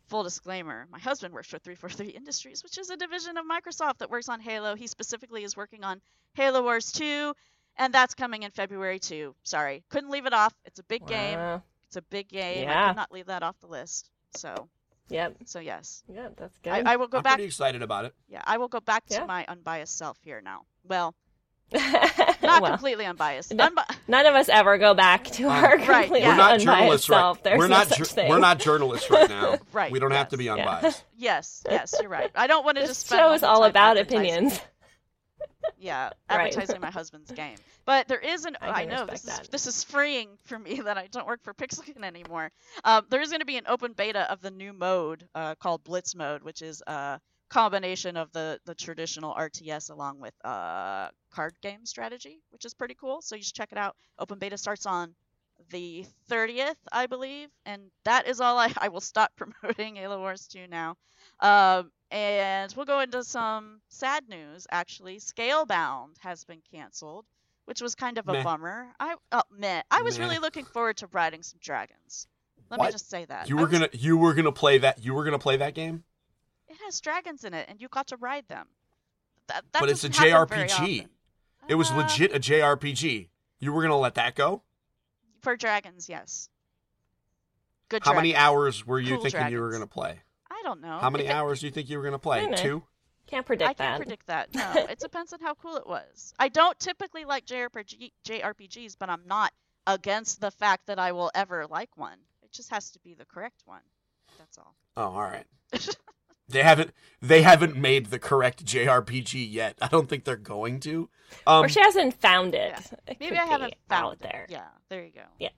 [0.08, 4.10] full disclaimer my husband works for 343 industries which is a division of microsoft that
[4.10, 4.76] works on halo.
[4.76, 6.02] He specifically is working on
[6.34, 7.34] halo wars 2
[7.78, 9.36] and that's coming in february too.
[9.44, 10.54] Sorry couldn't leave it off.
[10.66, 11.46] It's a big game.
[11.88, 12.70] It's a big game.
[12.70, 12.84] I Yeah.
[12.88, 14.68] could not leave that off the list so
[15.10, 15.36] Yep.
[15.46, 16.74] so yes Yeah, That's good.
[16.74, 18.14] I, I will go I'm back pretty excited about it.
[18.28, 19.26] yeah i will go back to Yeah.
[19.26, 21.14] my unbiased self here now well
[21.74, 23.68] not not completely unbiased No.
[23.70, 26.30] Unbi- None of us ever go back to Um, our Right, completely yeah.
[26.30, 27.38] We're not unbiased journalists self.
[27.38, 27.44] right.
[27.44, 27.88] There's we're no not.
[27.88, 28.30] such jour- thing.
[28.30, 29.58] we're not journalists right now.
[29.74, 30.58] Right, We don't have to be yes.
[30.58, 30.66] Yeah.
[30.76, 31.04] unbiased.
[31.18, 33.64] yes yes you're right i don't want to This just spend show all is all
[33.64, 34.60] about opinions.
[35.80, 36.48] yeah Right.
[36.54, 39.84] advertising my husband's game but there is an I i, know this is this is
[39.84, 42.52] freeing for me that i don't work for pixelkin anymore.
[42.84, 45.84] Um, there is going to be an open beta of the new mode uh, called
[45.84, 47.20] blitz mode which is a
[47.50, 52.96] combination of the the traditional rts along with uh, card game strategy which is pretty
[52.96, 53.22] cool.
[53.22, 53.96] So you should check it out.
[54.20, 55.16] Open beta starts on
[55.70, 60.48] the 30th i believe and that is all i, I will stop promoting halo wars
[60.48, 60.98] 2 now.
[61.40, 64.68] Um, and we'll go into some sad news.
[64.72, 67.26] Actually, Scalebound has been canceled,
[67.66, 68.44] which was kind of a Meh.
[68.44, 68.88] bummer.
[69.00, 69.82] I oh meh.
[69.92, 70.26] I was Meh.
[70.26, 72.28] really looking forward to riding some dragons.
[72.70, 73.90] Let me just say that You were was- gonna.
[73.94, 75.04] You were gonna play that.
[75.04, 76.04] You were gonna play that game.
[76.68, 78.68] It has dragons in it, and you got to ride them.
[79.48, 81.08] That, that But it's a doesn't happen very JRPG.
[81.68, 83.30] It was Uh, legit a JRPG.
[83.60, 84.64] You were gonna let that go.
[85.42, 86.10] for dragons.
[86.10, 86.50] Yes.
[87.90, 88.04] Good.
[88.04, 90.22] How many hours were you Cool thinking you were gonna play?
[90.50, 90.98] I don't know.
[90.98, 92.46] How many it- hours do you think you were gonna play?
[92.48, 92.62] Wait a.
[92.62, 92.84] Two.
[93.28, 93.84] Can't predict I that.
[93.84, 94.54] I can't predict that.
[94.54, 96.34] No, it depends on how cool it was.
[96.40, 99.52] I don't typically like JRPG, JRPGs, but I'm not
[99.88, 102.18] against the fact that I will ever like one.
[102.44, 103.82] It just has to be the correct one.
[104.38, 104.76] That's all.
[104.98, 105.46] Oh, all right.
[106.50, 106.92] they haven't.
[107.22, 109.78] They haven't made the correct JRPG yet.
[109.82, 111.10] I don't think they're going to.
[111.48, 112.74] Um, or she hasn't found it.
[112.74, 112.98] Yeah.
[113.08, 114.20] It Maybe I haven't found out it.
[114.22, 114.46] there.
[114.50, 115.22] Yeah, there you go.
[115.40, 115.54] Yes.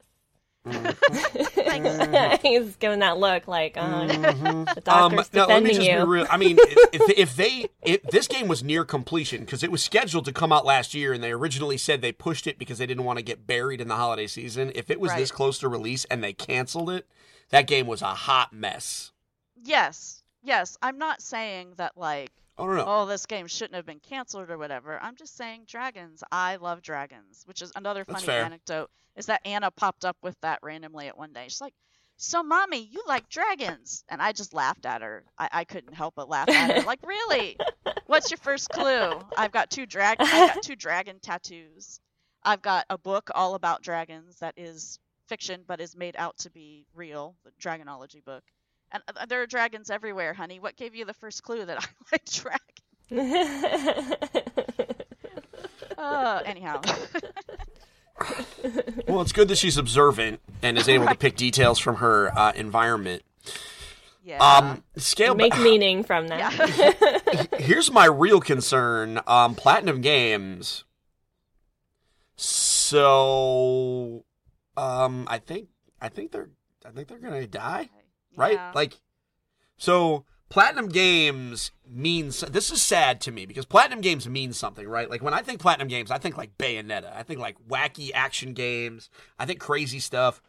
[0.71, 2.41] mhm.
[2.41, 4.75] He's giving that look like, uh, Mhm.
[4.75, 5.97] the doctor's now, let me defending just you.
[5.97, 6.27] be real.
[6.30, 6.58] I mean,
[6.93, 10.51] if, if they, if this game was near completion because it was scheduled to come
[10.51, 13.23] out last year, and they originally said they pushed it because they didn't want to
[13.23, 14.71] get buried in the holiday season.
[14.75, 17.08] If it was this close to release and they canceled it,
[17.49, 19.12] that game was a hot mess.
[19.63, 20.77] Yes, yes.
[20.82, 22.86] I'm not saying that like, I don't know.
[22.88, 24.99] oh, this game shouldn't have been canceled or whatever.
[25.01, 26.23] I'm just saying dragons.
[26.32, 28.89] I love dragons, which is another funny anecdote.
[29.17, 31.45] Is that Anna popped up with that randomly at one day?
[31.45, 31.73] She's like,
[32.17, 35.25] "So, mommy, you like dragons?" And I just laughed at her.
[35.38, 36.82] I, I couldn't help but laugh at her.
[36.84, 37.58] Like, really?
[38.06, 39.19] What's your first clue?
[39.36, 40.17] I've got two drag.
[40.21, 41.99] I've got two dragon tattoos.
[42.43, 46.49] I've got a book all about dragons that is fiction but is made out to
[46.51, 47.36] be real.
[47.43, 48.43] The dragonology book.
[48.91, 50.60] And uh, there are dragons everywhere, honey.
[50.60, 52.62] What gave you the first clue that I like dragons?
[55.97, 56.80] Uh, anyhow.
[59.08, 62.51] Well, it's good that she's observant and is able to pick details from her uh,
[62.55, 63.24] environment.
[64.24, 64.38] yeah.
[64.38, 65.36] Um, scale.
[65.36, 66.53] Make meaning from that.
[67.30, 67.43] Yeah.
[67.59, 69.22] Here's my real concern.
[69.28, 70.84] Um, Platinum Games.
[72.36, 74.24] So,
[74.76, 75.70] um, I think
[76.01, 76.49] I think they're
[76.86, 77.89] I think they're gonna die,
[78.36, 78.53] right?
[78.53, 78.72] Yeah.
[78.76, 78.93] Like,
[79.78, 85.10] so Platinum Games means this is sad to me because Platinum Games means something, right?
[85.10, 88.54] Like when I think Platinum Games, I think like Bayonetta, I think like wacky action
[88.54, 90.41] games, I think crazy stuff.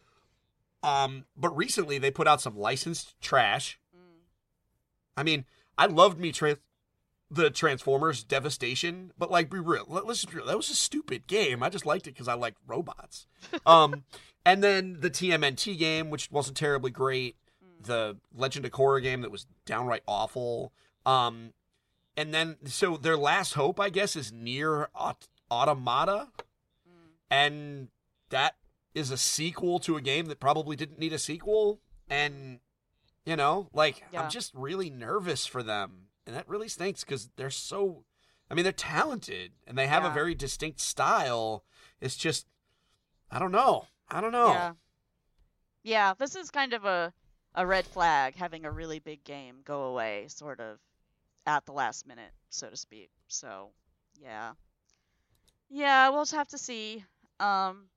[0.85, 3.81] Um, but recently they put out some licensed trash.
[3.97, 4.21] Mm.
[5.17, 5.45] I mean,
[5.77, 6.59] I loved me trans.
[7.29, 9.85] the Transformers Devastation, but like be real.
[9.89, 10.47] Let, us just be real.
[10.47, 11.63] That was a stupid game.
[11.65, 13.27] I just liked it because I like robots.
[13.67, 14.05] Um,
[14.47, 17.37] and then the TMNT game, which wasn't terribly great.
[17.81, 20.73] The Legend of Korra game that was downright awful.
[21.07, 21.53] Um,
[22.17, 26.29] and then so their last hope, I guess, is NieR Aut- Automata,
[27.31, 27.89] and
[28.31, 28.57] that
[28.95, 31.81] is a sequel to a game that probably didn't need a sequel.
[32.11, 32.61] And
[33.25, 34.23] you know, like Yeah.
[34.23, 38.05] I'm just really nervous for them, and that really stinks because they're so.
[38.51, 41.65] I mean, they're talented and they have a very distinct style.
[42.01, 42.47] It's just,
[43.31, 43.89] I don't know.
[44.09, 44.49] I don't know.
[44.49, 44.73] Yeah.
[45.83, 47.13] Yeah, this is kind of a
[47.55, 50.79] a red flag having a really big game go away sort of
[51.47, 53.11] at the last minute, so to speak.
[53.29, 53.71] So,
[54.21, 54.53] yeah.
[55.71, 57.05] Yeah, we'll just have to see.
[57.41, 57.89] Um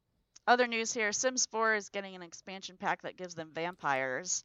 [0.48, 4.44] other news here, Sims 4 is getting an expansion pack that gives them vampires,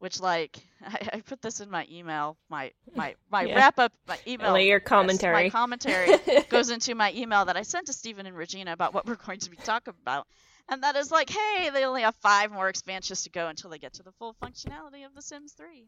[0.00, 3.56] which like I, I put this in my email, my my my Yeah.
[3.56, 4.52] wrap up my email.
[4.52, 5.44] Like your yes, commentary.
[5.44, 6.18] my commentary
[6.48, 9.40] goes into my email that I sent to Stephen and Regina about what we're going
[9.40, 10.26] to be talking about.
[10.70, 13.78] And that is like, hey, they only have five more expansions to go until they
[13.78, 15.84] get to the full functionality of The Sims 3.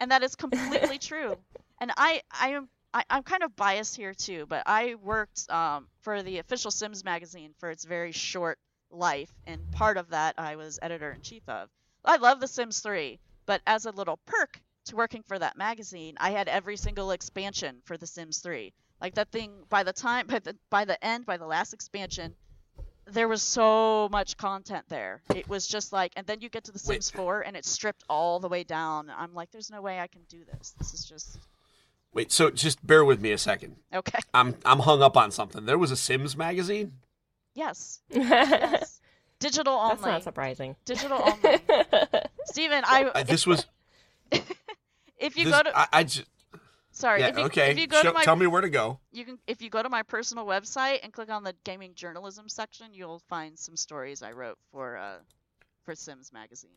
[0.00, 1.36] And that is completely true.
[1.80, 5.88] And I, I am I, I'm kind of biased here too, but I worked um,
[6.00, 8.58] for the official Sims magazine for its very short
[8.90, 11.70] life, and part of that I was editor in chief of.
[12.04, 16.16] I love The Sims 3, but as a little perk to working for that magazine,
[16.18, 18.72] I had every single expansion for The Sims 3.
[19.00, 22.34] Like that thing, by the time, by the by the end, by the last expansion,
[23.12, 25.22] there was so much content there.
[25.34, 27.02] It was just like, and then you get to The Wait.
[27.04, 29.10] Sims 4, and it's stripped all the way down.
[29.16, 30.74] I'm like, there's no way I can do this.
[30.78, 31.38] This is just
[32.14, 33.76] Wait, so just bear with me a second.
[33.94, 34.18] okay.
[34.34, 35.64] I'm I'm hung up on something.
[35.64, 36.92] There was a Sims magazine.
[37.54, 39.00] Yes, yes.
[39.38, 39.94] digital only.
[39.96, 40.76] That's not surprising.
[40.84, 41.58] Digital only.
[42.44, 43.66] Steven, I Uh, this was.
[45.18, 46.26] if you this, go to I, I just,
[46.92, 47.28] sorry, yeah.
[47.28, 47.70] if you, okay.
[47.70, 48.98] if you go Show- to my tell me where to go.
[49.12, 52.48] you can if you go to my personal website and click on the gaming journalism
[52.48, 55.18] section, you'll find some stories I wrote for uh
[55.84, 56.70] for Sims magazine.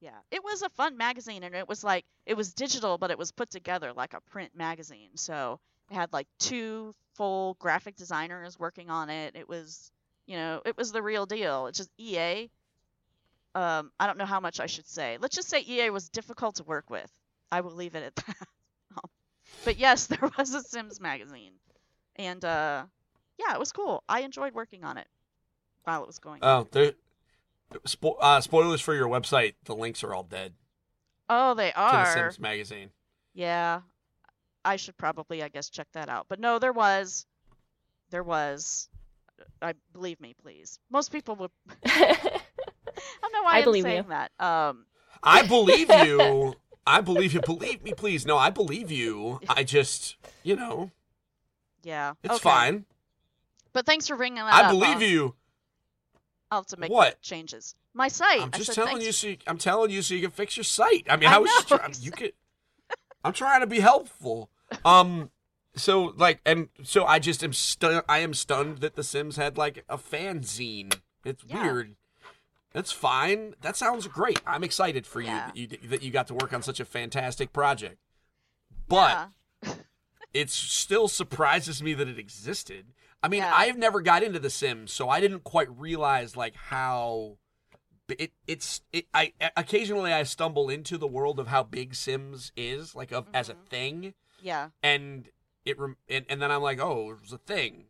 [0.00, 3.18] Yeah, it was a fun magazine, and it was like it was digital, but it
[3.18, 5.10] was put together like a print magazine.
[5.16, 5.60] So
[5.90, 9.34] it had like two full graphic designers working on it.
[9.36, 9.90] It was,
[10.26, 11.68] you know, it was the real deal.
[11.68, 12.50] It's just EA.
[13.54, 15.16] Um, I don't know how much I should say.
[15.20, 17.10] Let's just say EA was difficult to work with.
[17.50, 18.36] I will leave it at that.
[18.96, 19.10] Um,
[19.64, 21.52] but yes, there was a Sims magazine,
[22.16, 22.84] and uh,
[23.38, 24.02] yeah, it was cool.
[24.08, 25.06] I enjoyed working on it
[25.84, 26.40] while it was going.
[26.42, 26.92] Oh, there.
[27.86, 29.54] Spo- uh, spoilers for your website.
[29.64, 30.52] The links are all dead
[31.28, 32.14] oh, they to the are.
[32.14, 32.90] Sims magazine.
[33.34, 33.80] Yeah,
[34.64, 36.26] I should probably, I guess, check that out.
[36.28, 37.26] But no, there was,
[38.10, 38.88] there was.
[39.60, 40.78] I believe me, please.
[40.90, 41.50] Most people would.
[41.86, 42.40] I
[43.20, 44.10] don't know why I am believe saying you.
[44.10, 44.30] that.
[44.38, 44.86] Um,
[45.22, 46.54] I believe you.
[46.86, 47.40] I believe you.
[47.40, 48.26] Believe me, please.
[48.26, 49.40] No, I believe you.
[49.48, 50.90] I just, you know,
[51.82, 52.42] yeah, it's okay.
[52.42, 52.84] fine.
[53.72, 54.70] But thanks for bringing that I up.
[54.70, 55.34] believe I'll, you.
[56.50, 57.20] I'll have to make What?
[57.22, 57.74] changes.
[57.94, 58.40] My site.
[58.42, 59.12] I'm just telling thanks you.
[59.12, 61.06] So you, I'm telling you so you can fix your site.
[61.08, 62.32] I mean, I how was know, you could?
[63.24, 64.50] I'm trying to be helpful.
[64.84, 65.30] Um,
[65.76, 69.56] so like, and so I just am stu- I am stunned that The Sims had
[69.56, 70.94] like a fanzine.
[71.24, 71.62] It's Yeah.
[71.62, 71.96] weird.
[72.74, 73.54] That's fine.
[73.62, 74.40] That sounds great.
[74.46, 75.50] I'm excited for Yeah.
[75.54, 77.98] you that you that you got to work on such a fantastic project.
[78.88, 79.30] But
[79.62, 79.74] Yeah.
[80.34, 82.92] it still surprises me that it existed.
[83.22, 83.54] I mean, Yeah.
[83.54, 87.38] I've never got into The Sims, so I didn't quite realize like how
[88.08, 89.06] it it's it.
[89.14, 93.48] I occasionally I stumble into the world of how big Sims is, like of as
[93.48, 93.66] a Mhm.
[93.68, 95.30] thing, yeah, and
[95.64, 97.86] it rem- and, and then I'm like, oh, it was a thing.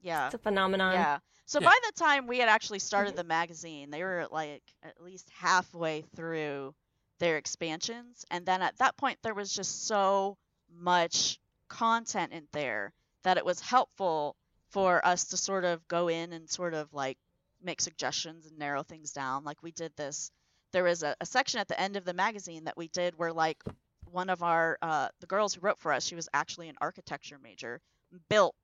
[0.00, 0.26] yeah.
[0.26, 0.94] It's a phenomenon.
[0.94, 1.18] Yeah.
[1.46, 1.66] So Yeah.
[1.66, 6.02] by the time we had actually started the magazine, they were like at least halfway
[6.16, 6.74] through
[7.18, 10.36] their expansions, and then at that point there was just so
[10.70, 11.38] much
[11.68, 12.92] content in there
[13.22, 14.36] that it was helpful
[14.70, 17.18] for us to sort of go in and sort of like
[17.62, 19.44] make suggestions and narrow things down.
[19.44, 20.30] Like we did this.
[20.72, 23.32] There was a, a section at the end of the magazine that we did where
[23.32, 23.62] like
[24.10, 27.38] one of our uh, the girls who wrote for us, she was actually an architecture
[27.42, 27.80] major,
[28.28, 28.54] built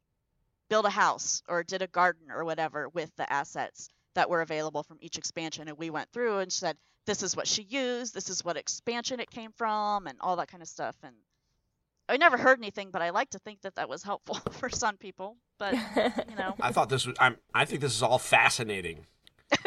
[0.70, 4.82] build a house or did a garden or whatever with the assets that were available
[4.82, 8.14] from each expansion and we went through and she said this is what she used
[8.14, 11.14] this is what expansion it came from and all that kind of stuff and
[12.08, 14.96] i never heard anything but i like to think that that was helpful for some
[14.96, 15.74] people but
[16.28, 17.14] you know I thought this was.
[17.20, 17.36] I'm.
[17.54, 19.06] I think this is all fascinating.
[19.52, 19.60] it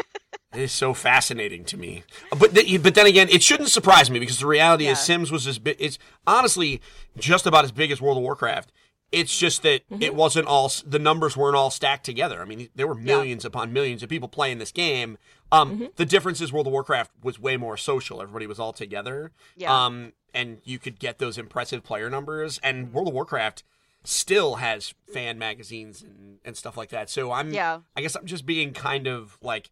[0.54, 2.04] is so fascinating to me.
[2.38, 5.48] But th- but then again, it shouldn't surprise me because the reality is Sims was
[5.48, 5.78] as big.
[5.80, 6.82] It's honestly
[7.18, 8.72] just about as big as World of Warcraft.
[9.14, 10.72] It's just that it wasn't all.
[10.86, 12.42] The numbers weren't all stacked together.
[12.42, 15.20] I mean, there were millions upon millions of people playing this game.
[15.52, 18.24] Um, the difference is World of Warcraft was way more social.
[18.24, 19.32] Everybody was all together.
[19.56, 19.86] Yeah.
[19.86, 22.60] Um, and you could get those impressive player numbers.
[22.64, 23.64] And World of Warcraft
[24.04, 27.08] still has fan magazines and, and stuff like that.
[27.10, 27.82] So I'm Yeah.
[27.96, 29.70] I guess I'm just being kind of like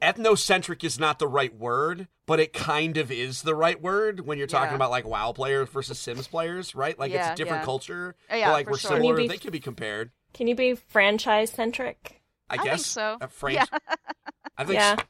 [0.00, 4.38] ethnocentric is not the right word, but it kind of is the right word when
[4.38, 4.76] you're talking Yeah.
[4.76, 6.98] about like WoW players versus Sims players, right?
[6.98, 7.64] Like it's a different yeah.
[7.64, 8.14] culture.
[8.30, 8.90] Oh, yeah, but like we're sure.
[8.92, 9.16] Can similar.
[9.16, 10.10] be- They can be compared.
[10.32, 12.20] Can you be franchise centric?
[12.50, 13.18] I, I think guess so.
[13.20, 13.66] Uh, Frank- Yeah.
[14.58, 14.96] I think Yeah.
[14.96, 15.02] so.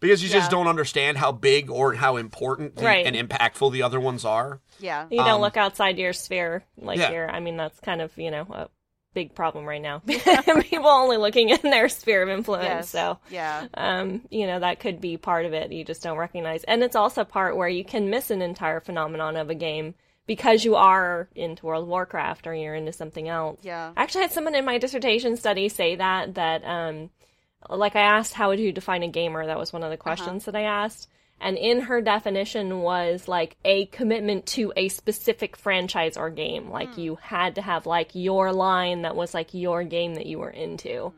[0.00, 3.06] because you just don't understand how big or how important the, Right.
[3.06, 4.60] and impactful the other ones are.
[4.78, 5.06] Yeah.
[5.10, 7.10] You don't Um, look outside your sphere like Yeah.
[7.10, 7.30] you're.
[7.30, 8.68] I mean, that's kind of you know a
[9.14, 10.02] big problem right now.
[10.06, 12.64] People only looking in their sphere of influence.
[12.64, 12.88] Yes.
[12.90, 13.66] So Yeah.
[13.74, 15.72] um, you know that could be part of it.
[15.72, 19.36] You just don't recognize, and it's also part where you can miss an entire phenomenon
[19.36, 19.94] of a game
[20.26, 23.60] because you are into World of Warcraft or you're into something else.
[23.62, 23.92] Yeah.
[23.96, 27.10] I actually had someone in my dissertation study say that that um
[27.70, 29.46] like I asked how would you define a gamer?
[29.46, 31.08] That was one of the questions that I asked.
[31.44, 36.70] And in her definition was like a commitment to a specific franchise or game.
[36.70, 37.00] Like hmm.
[37.00, 40.50] you had to have like your line that was like your game that you were
[40.50, 41.12] into.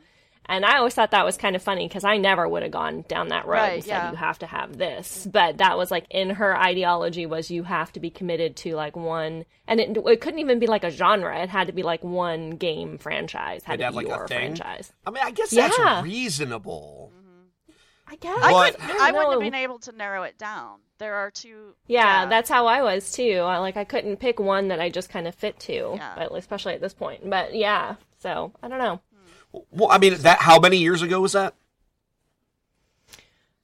[0.48, 3.04] And I always thought that was kind of funny because I never would have gone
[3.08, 4.10] down that road Right, and said yeah.
[4.12, 5.26] you have to have this.
[5.26, 5.32] Mm.
[5.32, 8.94] But that was like in her ideology was you have to be committed to like
[8.96, 11.36] one, and it, it couldn't even be like a genre.
[11.42, 13.64] It had to be like one game franchise.
[13.64, 14.38] Had Had to to have, be like, your thing?
[14.56, 14.92] franchise.
[15.04, 15.68] I mean, I guess Yeah.
[15.68, 17.12] that's reasonable.
[18.08, 18.38] I guess.
[18.40, 20.78] I, couldn't, I wouldn't have been able to narrow it down.
[20.98, 21.74] There are two.
[21.86, 23.38] Yeah, that's how I was too.
[23.40, 26.14] I, like I couldn't pick one that I just kind of fit to, Yeah.
[26.16, 27.28] but especially at this point.
[27.28, 29.00] But yeah, so I don't know.
[29.52, 29.58] Hmm.
[29.72, 31.54] Well, I mean, that how many years ago was that?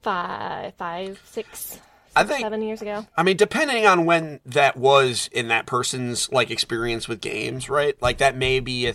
[0.03, 1.79] Five, five, six,
[2.17, 3.07] I think- seven years ago.
[3.17, 8.01] I mean, depending on when that was in that person's like experience with games, right?
[8.03, 8.93] Like that may be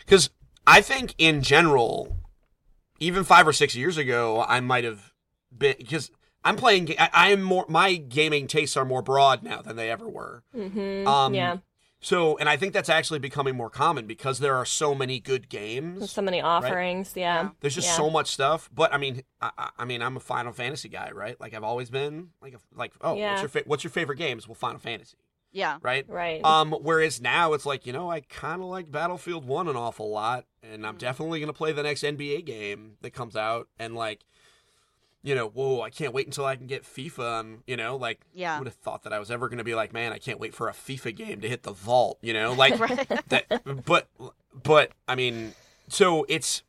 [0.00, 0.30] because
[0.66, 2.16] I think in general,
[3.00, 5.12] even five or six years ago, I might have
[5.56, 6.10] been because
[6.44, 6.94] I'm playing.
[6.98, 7.66] I, I am more.
[7.68, 10.42] My gaming tastes are more broad now than they ever were.
[10.56, 11.06] Mm-hmm.
[11.08, 11.58] Um, yeah,
[12.00, 15.48] So, and I think that's actually becoming more common because there are so many good
[15.48, 15.98] games.
[15.98, 17.12] There's so many offerings.
[17.16, 17.96] Yeah, There's just yeah.
[17.96, 18.70] so much stuff.
[18.72, 21.40] But I mean, I, I- I mean, I'm a Final Fantasy guy, right?
[21.40, 22.28] Like I've always been.
[22.40, 23.30] Like, a, like, oh, Yeah.
[23.32, 24.46] what's your fa- what's your favorite games?
[24.46, 25.16] Well, Final Fantasy,
[25.56, 25.78] Yeah.
[25.82, 26.04] right?
[26.06, 26.44] right.
[26.44, 30.10] Um, whereas now it's like, you know, I kind of like Battlefield 1 an awful
[30.10, 33.68] lot, and I'm definitely going to play the next NBA game that comes out.
[33.78, 34.20] And, like,
[35.22, 37.40] you know, whoa, I can't wait until I can get FIFA.
[37.40, 38.58] And, you know, like, Yeah.
[38.58, 40.54] would have thought that I was ever going to be like, man, I can't wait
[40.54, 42.52] for a FIFA game to hit the vault, you know?
[42.52, 42.76] Like,
[43.28, 44.08] that, but,
[44.62, 45.54] but, I mean,
[45.88, 46.64] so it's,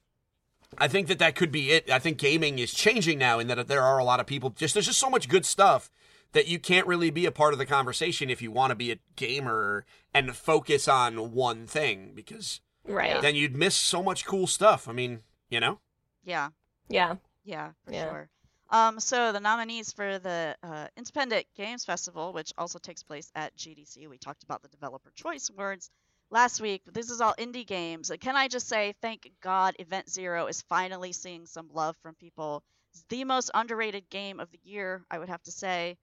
[0.77, 1.91] I think that that could be it.
[1.91, 4.75] I think gaming is changing now in that there are a lot of people, just,
[4.75, 5.91] there's just so much good stuff
[6.33, 8.91] that you can't really be a part of the conversation if you want to be
[8.91, 13.21] a gamer and focus on one thing because right.
[13.21, 14.87] then you'd miss so much cool stuff.
[14.87, 15.79] I mean, you know?
[16.23, 16.49] Yeah.
[16.89, 17.15] Yeah.
[17.43, 18.09] Yeah, for Yeah.
[18.09, 18.29] sure.
[18.69, 23.55] Um, so the nominees for the uh, Independent Games Festival, which also takes place at
[23.55, 25.89] GDC, we talked about the Developer Choice Awards
[26.29, 26.81] last week.
[26.85, 28.11] This is all indie games.
[28.19, 32.61] Can I just say, thank God, Event Zero is finally seeing some love from people.
[32.91, 35.97] It's the most underrated game of the year, I would have to say,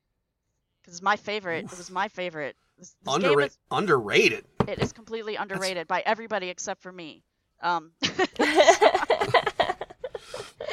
[0.85, 1.64] because it's my favorite.
[1.64, 2.57] It was my favorite.
[2.78, 4.45] This, this Underra- is, underrated.
[4.68, 7.22] it is completely underrated by everybody except for me.
[7.62, 7.93] Um,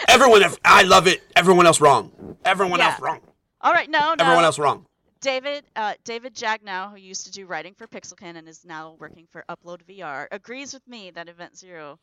[0.07, 1.21] Everyone, I love it.
[1.35, 2.11] Everyone else wrong.
[2.43, 2.91] Everyone Yeah.
[2.91, 3.21] else wrong.
[3.61, 4.23] all right, no, no.
[4.23, 4.85] Everyone else wrong.
[5.21, 9.27] David uh, David Jagneaux, who used to do writing for Pixelkin and is now working
[9.31, 11.99] for Upload VR, agrees with me that Event Zero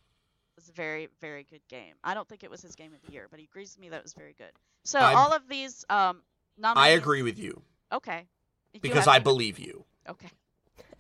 [0.57, 1.95] was a very very good game.
[2.05, 3.89] I don't think it was his game of the year, but he agrees with me
[3.91, 4.53] that it was very good.
[4.85, 6.23] So I'm- all of these um,
[6.57, 6.87] nominees.
[6.87, 7.61] I agree with you
[7.93, 8.27] Okay.
[8.73, 9.85] You because have I believe you.
[10.09, 10.29] Okay.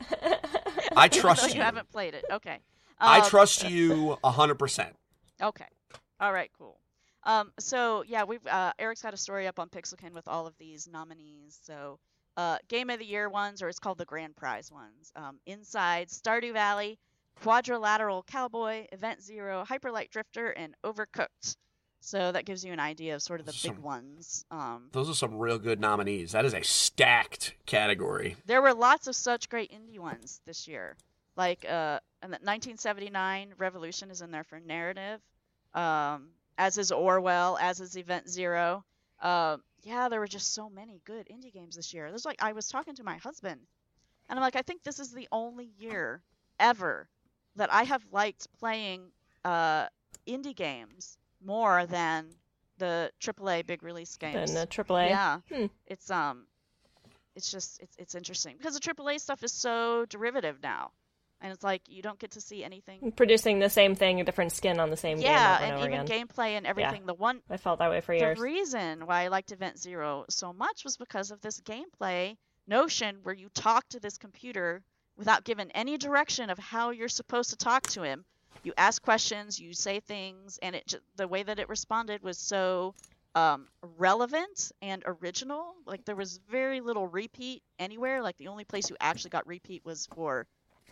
[0.11, 1.62] I Even though trust you you.
[1.62, 2.24] haven't played it.
[2.30, 2.59] Okay.
[2.99, 4.93] I Um, trust you 100%.
[5.43, 5.64] Okay.
[6.20, 6.51] All right.
[6.59, 6.78] Cool.
[7.24, 10.55] Um, so yeah, we've uh, Eric's got a story up on Pixelkin with all of
[10.59, 11.59] these nominees.
[11.62, 11.99] So
[12.36, 15.12] uh, Game of the Year ones, or it's called the Grand Prize ones.
[15.14, 16.99] Um, Inside, Stardew Valley,
[17.43, 21.57] Quadrilateral Cowboy, Event Zero, Hyperlight Drifter, and Overcooked.
[22.09, 24.46] So that gives you an idea of sort of the big ones.
[24.50, 26.32] Um, Those are some real good nominees.
[26.32, 28.36] That is a stacked category.
[28.46, 30.96] there were lots of such great indie ones this year.
[31.36, 35.20] Like uh, and the 1979 Revolution is in there for narrative,
[35.74, 38.84] um, as is Orwell, as is Event Zero.
[39.20, 42.09] Uh, yeah, there were just so many good indie games this year.
[42.09, 43.61] There's like I was talking to my husband,
[44.30, 46.22] and I'm like, I think this is the only year
[46.59, 47.06] ever
[47.56, 49.02] that I have liked playing
[49.44, 49.88] uh,
[50.26, 52.26] indie games more than
[52.78, 54.53] the AAA big release games.
[54.53, 55.09] Then the AAA.
[55.09, 55.66] Yeah, Hmm.
[55.86, 56.47] it's um,
[57.34, 60.91] it's just it's it's interesting because the AAA stuff is so derivative now,
[61.41, 63.12] and it's like you don't get to see anything.
[63.16, 65.93] Producing the same thing, a different skin on the same Yeah, game Yeah, and and,
[65.95, 66.26] even again.
[66.28, 67.07] gameplay and everything.
[67.07, 68.36] The one I felt that way for the years.
[68.39, 72.36] The reason why I liked Event Zero so much was because of this gameplay
[72.66, 74.82] notion where you talk to this computer
[75.16, 78.24] without given any direction of how you're supposed to talk to him.
[78.69, 82.95] You ask questions, you say things, and it the way that it responded was so
[83.35, 83.66] um,
[83.97, 85.73] relevant and original.
[85.87, 88.21] Like there was very little repeat anywhere.
[88.21, 90.47] Like the only place you actually got repeat was for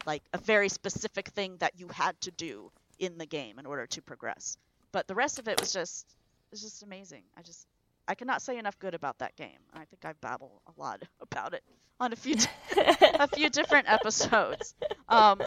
[0.06, 3.86] like a very specific thing that you had to do in the game in order
[3.88, 4.56] to progress.
[4.90, 6.16] But the rest of it was just
[6.52, 7.24] it's just amazing.
[7.36, 7.66] I just
[8.08, 9.58] I cannot say enough good about that game.
[9.74, 11.62] I think I babble a lot about it
[11.98, 12.36] on a few
[12.76, 14.74] a few different episodes.
[15.08, 15.40] Um,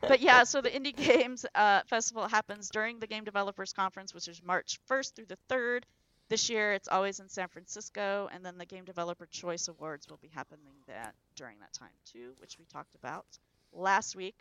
[0.00, 4.28] but yeah, so the Indie Games uh, Festival happens during the Game Developers Conference, which
[4.28, 5.82] is March 1st through the 3rd.
[6.28, 10.18] This year, it's always in San Francisco, and then the Game Developer Choice Awards will
[10.22, 13.26] be happening that during that time too, which we talked about
[13.72, 14.36] last week.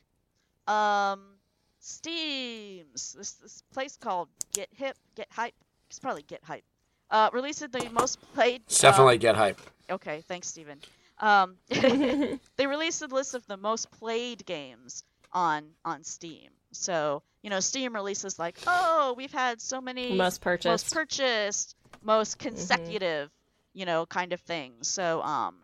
[0.67, 1.35] Um,
[1.79, 5.55] Steam's this this place called Get Hip, Get Hype.
[5.89, 6.63] It's probably Get Hype.
[7.11, 8.61] Uh, released the most played.
[8.67, 9.59] Definitely um, get hype.
[9.89, 10.79] Okay, thanks, Steven.
[11.19, 15.03] Um, they released a list of the most played games
[15.33, 16.49] on on Steam.
[16.71, 20.71] So you know, Steam releases like, oh, we've had so many Most purchased.
[20.71, 23.29] most purchased, most consecutive,
[23.73, 24.87] you know, kind of things.
[24.87, 25.55] So um,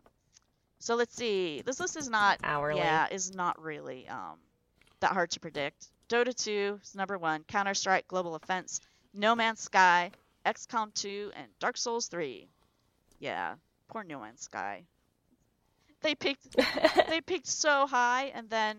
[0.79, 1.61] so let's see.
[1.61, 2.79] This list is not Hourly.
[2.79, 4.37] Yeah, is not really um
[4.99, 5.87] that hard to predict.
[6.09, 7.43] Dota 2 is number one.
[7.47, 8.79] Counter Strike, Global Offense,
[9.13, 10.11] No Man's Sky,
[10.47, 12.47] XCOM 2, and Dark Souls 3.
[13.19, 13.55] Yeah,
[13.89, 14.83] poor No Man's Sky.
[16.01, 16.55] They peaked.
[17.09, 18.77] they peaked so high, and then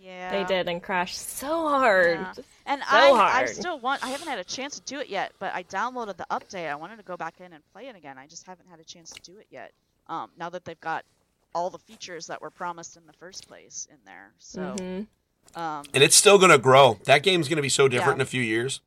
[0.00, 2.18] yeah, They did and crashed so hard.
[2.20, 2.32] Yeah.
[2.66, 2.86] And So
[3.16, 4.04] I, I still want.
[4.04, 6.70] I haven't had a chance to do it yet, but I downloaded the update.
[6.70, 8.18] I wanted to go back in and play it again.
[8.18, 9.72] I just haven't had a chance to do it yet.
[10.08, 11.04] Um, now that they've got
[11.54, 15.06] all the features that were promised in the first place in there, so Mhm.
[15.56, 16.98] um, And it's still going to grow.
[17.04, 18.22] That game's going to be so different Yeah.
[18.22, 18.80] in a few years.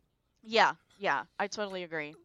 [0.44, 2.16] Yeah, yeah, I totally agree.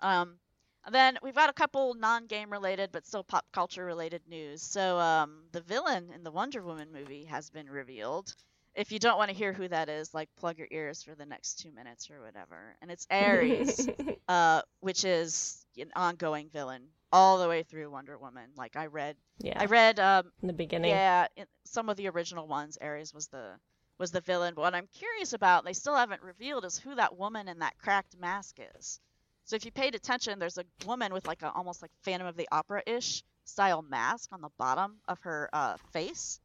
[0.00, 0.38] Um,
[0.84, 4.62] and then we've got a couple non-game related but still pop culture related news.
[4.62, 8.32] So um, the villain in the Wonder Woman movie has been revealed.
[8.74, 11.24] If you don't want to hear who that is, like plug your ears for the
[11.24, 12.76] next two minutes or whatever.
[12.82, 13.88] And it's Ares,
[14.28, 18.50] uh, which is an ongoing villain all the way through Wonder Woman.
[18.54, 19.54] Like I read, yeah.
[19.60, 20.90] I read um, in the beginning.
[20.90, 23.54] yeah, in some of the original ones, Ares was the
[23.98, 24.54] was the villain.
[24.54, 27.78] But what I'm curious about, they still haven't revealed, is who that woman in that
[27.78, 29.00] cracked mask is.
[29.44, 32.36] So if you paid attention, there's a woman with like a almost like Phantom of
[32.36, 36.40] the Opera ish style mask on the bottom of her uh, face,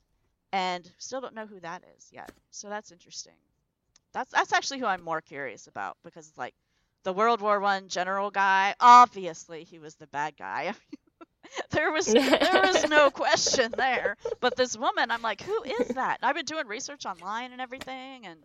[0.51, 2.31] and still don't know who that is yet.
[2.51, 3.33] So that's interesting.
[4.13, 6.53] That's that's actually who I'm more curious about because like
[7.03, 8.75] the World War One general guy.
[8.79, 10.73] Obviously, he was the bad guy.
[11.71, 14.17] there was there was no question there.
[14.39, 16.19] But this woman, I'm like, who is that?
[16.21, 18.39] And I've been doing research online and everything, and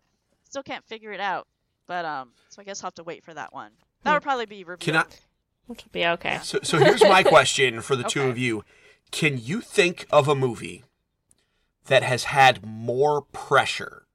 [0.44, 1.46] still can't figure it out.
[1.86, 3.70] But um, so I guess I'll have to wait for that one.
[4.02, 4.80] That would probably be revealed.
[4.80, 5.04] Can I?
[5.66, 6.38] Which will be okay.
[6.42, 8.64] So, so here's my question for the two of you:
[9.11, 10.84] Can you think of a movie
[11.86, 14.07] that has had more pressure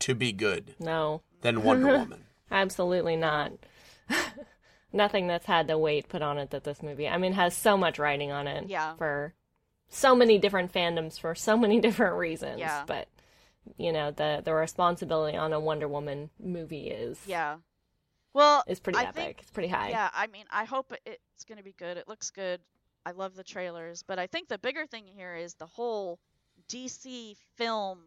[0.00, 2.24] to be good No, than Wonder Woman?
[2.50, 3.52] absolutely not.
[4.94, 7.08] Nothing that's had the weight put on it that this movie.
[7.08, 8.68] I mean, has so much writing on it.
[8.68, 8.94] Yeah.
[8.96, 9.34] For
[9.88, 12.60] so many different fandoms for so many different reasons.
[12.60, 12.84] Yeah.
[12.86, 13.08] But
[13.76, 17.56] you know, the the responsibility on a Wonder Woman movie is Yeah.
[18.34, 19.14] Well, is pretty I epic.
[19.14, 19.90] think- it's pretty high.
[19.90, 21.96] Yeah, I mean, I hope it's going to be good.
[21.96, 22.60] It looks good.
[23.06, 26.18] I love the trailers, but I think the bigger thing here is the whole
[26.68, 28.00] DC film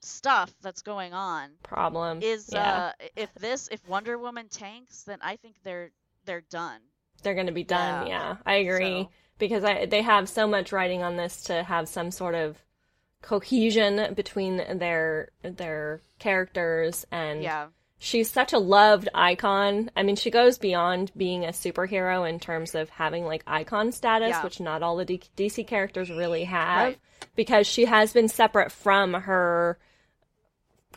[0.00, 1.50] stuff that's going on.
[1.62, 2.92] Problem Is yeah.
[3.00, 5.90] uh, if this if Wonder Woman tanks, then I think they're
[6.28, 6.80] they're done.
[7.24, 8.06] they're going to be done.
[8.06, 8.12] Yeah.
[8.30, 11.88] Yeah, I agree So- because I they have so much writing on this to have
[11.88, 12.56] some sort of
[13.22, 17.66] cohesion between their their characters and Yeah.
[17.98, 19.90] she's such a loved icon.
[19.96, 24.30] I mean, she goes beyond being a superhero in terms of having like icon status,
[24.30, 24.44] Yeah.
[24.44, 26.98] which not all the D- DC characters really have, Right.
[27.34, 29.78] because she has been separate from her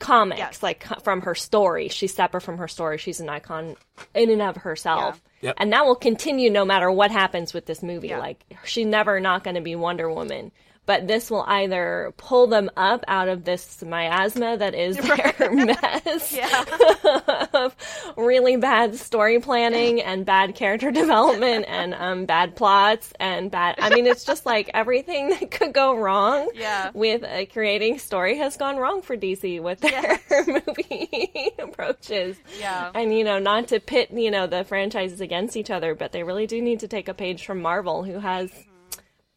[0.02, 0.64] comics, Yes.
[0.64, 1.88] like from her story.
[1.88, 2.98] She's separate from her story.
[2.98, 3.78] She's an icon
[4.14, 5.22] in and of herself.
[5.42, 5.48] Yeah.
[5.50, 5.56] Yep.
[5.60, 8.10] And that will continue no matter what happens with this movie.
[8.10, 8.20] Yeah.
[8.20, 10.52] Like she's never not going to be Wonder Woman.
[10.88, 14.98] But this will either pull them up out of this miasma that is
[15.38, 16.36] their mess
[17.54, 17.76] of
[18.18, 23.76] really bad story planning and bad character development and um, bad plots and bad.
[23.80, 26.90] I mean, it's just like everything that could go wrong Yeah.
[26.94, 32.38] with uh, creating story has gone wrong for DC with their movie approaches.
[32.60, 32.92] Yeah.
[32.94, 36.24] And, you know, not to pit, you know, the franchises against each other, but they
[36.24, 38.52] really do need to take a page from Marvel, who has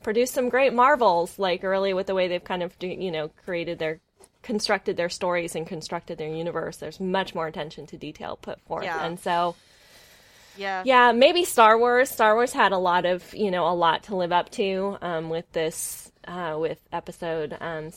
[0.04, 3.80] produced some great Marvels, like early with the way they've kind of, you know, created
[3.80, 3.98] their
[4.42, 6.76] constructed their stories and constructed their universe.
[6.76, 8.84] There's much more attention to detail put forth.
[8.84, 9.04] Yeah.
[9.04, 9.56] And so
[10.56, 10.82] Yeah.
[10.84, 12.10] Yeah, maybe Star Wars.
[12.10, 15.30] Star Wars had a lot of, you know, a lot to live up to um,
[15.30, 17.90] with this, uh, with episode um,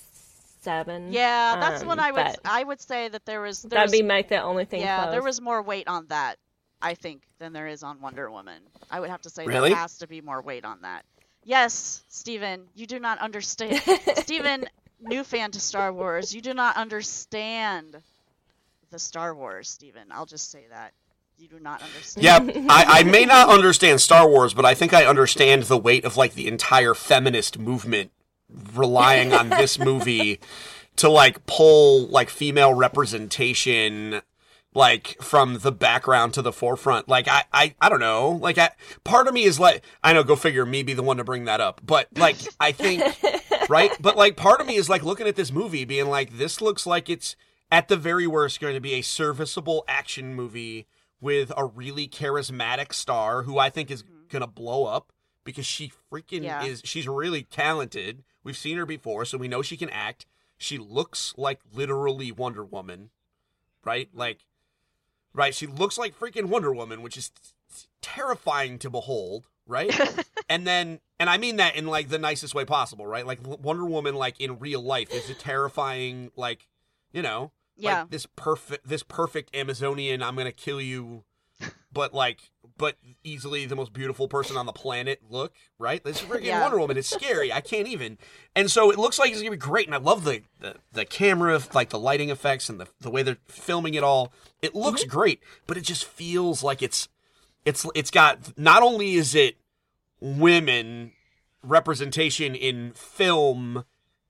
[0.62, 1.12] seven.
[1.14, 4.00] Yeah, that's um, when I would I would say that there was there That'd was,
[4.02, 4.82] be like the only thing.
[4.82, 5.12] yeah close.
[5.12, 6.38] there was more weight on that
[6.82, 8.62] I think than there is on Wonder Woman.
[8.90, 9.70] I would have to say Really?
[9.70, 11.06] there has to be more weight on that.
[11.48, 13.82] Yes, Steven, you do not understand.
[14.18, 14.66] Steven,
[15.00, 18.02] new fan to Star Wars, you do not understand
[18.92, 20.08] the Star Wars, Steven.
[20.12, 20.92] I'll just say that.
[21.38, 22.26] You do not understand.
[22.26, 26.04] Yeah, I, I may not understand Star Wars, but I think I understand the weight
[26.04, 28.12] of like the entire feminist movement
[28.74, 30.42] relying on this movie
[30.98, 34.22] to like pull like female representation
[34.74, 37.08] like from the background to the forefront.
[37.10, 38.32] Like I I, I don't know.
[38.32, 38.72] Like I
[39.04, 41.46] part of me is like I know go figure me be the one to bring
[41.46, 41.82] that up.
[41.84, 43.04] But like I think
[43.70, 43.92] right?
[44.00, 46.86] But like part of me is like looking at this movie being like this looks
[46.86, 47.36] like it's
[47.72, 50.88] at the very worst going to be a serviceable action movie
[51.20, 54.28] with a really charismatic star who I think is mm-hmm.
[54.30, 55.12] going to blow up
[55.44, 56.64] because she freaking Yeah.
[56.64, 58.24] is she's really talented.
[58.44, 60.26] We've seen her before so we know she can act.
[60.58, 63.10] She looks like literally Wonder Woman,
[63.84, 64.10] right?
[64.14, 64.46] Like
[65.38, 67.32] right, she looks like freaking Wonder Woman, which is
[68.02, 69.98] terrifying to behold, right?
[70.50, 73.26] and then and I mean that in like the nicest way possible, right?
[73.26, 76.68] Like Wonder Woman like in real life is a terrifying like,
[77.14, 78.02] you know, yeah.
[78.02, 81.24] like this perfect this perfect Amazonian I'm going to kill you
[81.92, 86.04] but like but easily the most beautiful person on the planet look, right?
[86.04, 86.62] This freaking Yeah.
[86.62, 87.52] Wonder Woman is scary.
[87.52, 88.18] I can't even.
[88.56, 90.76] And so it looks like it's going to be great and I love the, the
[90.92, 94.32] the camera like the lighting effects and the the way they're filming it all.
[94.62, 95.12] It looks mm-hmm.
[95.12, 97.08] great, but it just feels like it's
[97.66, 99.58] it's it's got not only is it
[100.20, 101.12] women
[101.64, 103.84] representation in film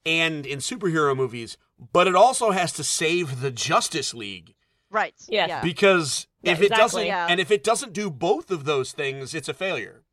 [0.06, 1.58] and in superhero movies,
[1.94, 4.56] but it also has to save the Justice League
[4.90, 5.14] right.
[5.28, 5.50] Yes.
[5.50, 5.62] Yeah.
[5.62, 6.82] because Yeah, if it exactly.
[6.84, 7.28] doesn't Yeah.
[7.30, 10.04] and if it doesn't do both of those things, it's a failure.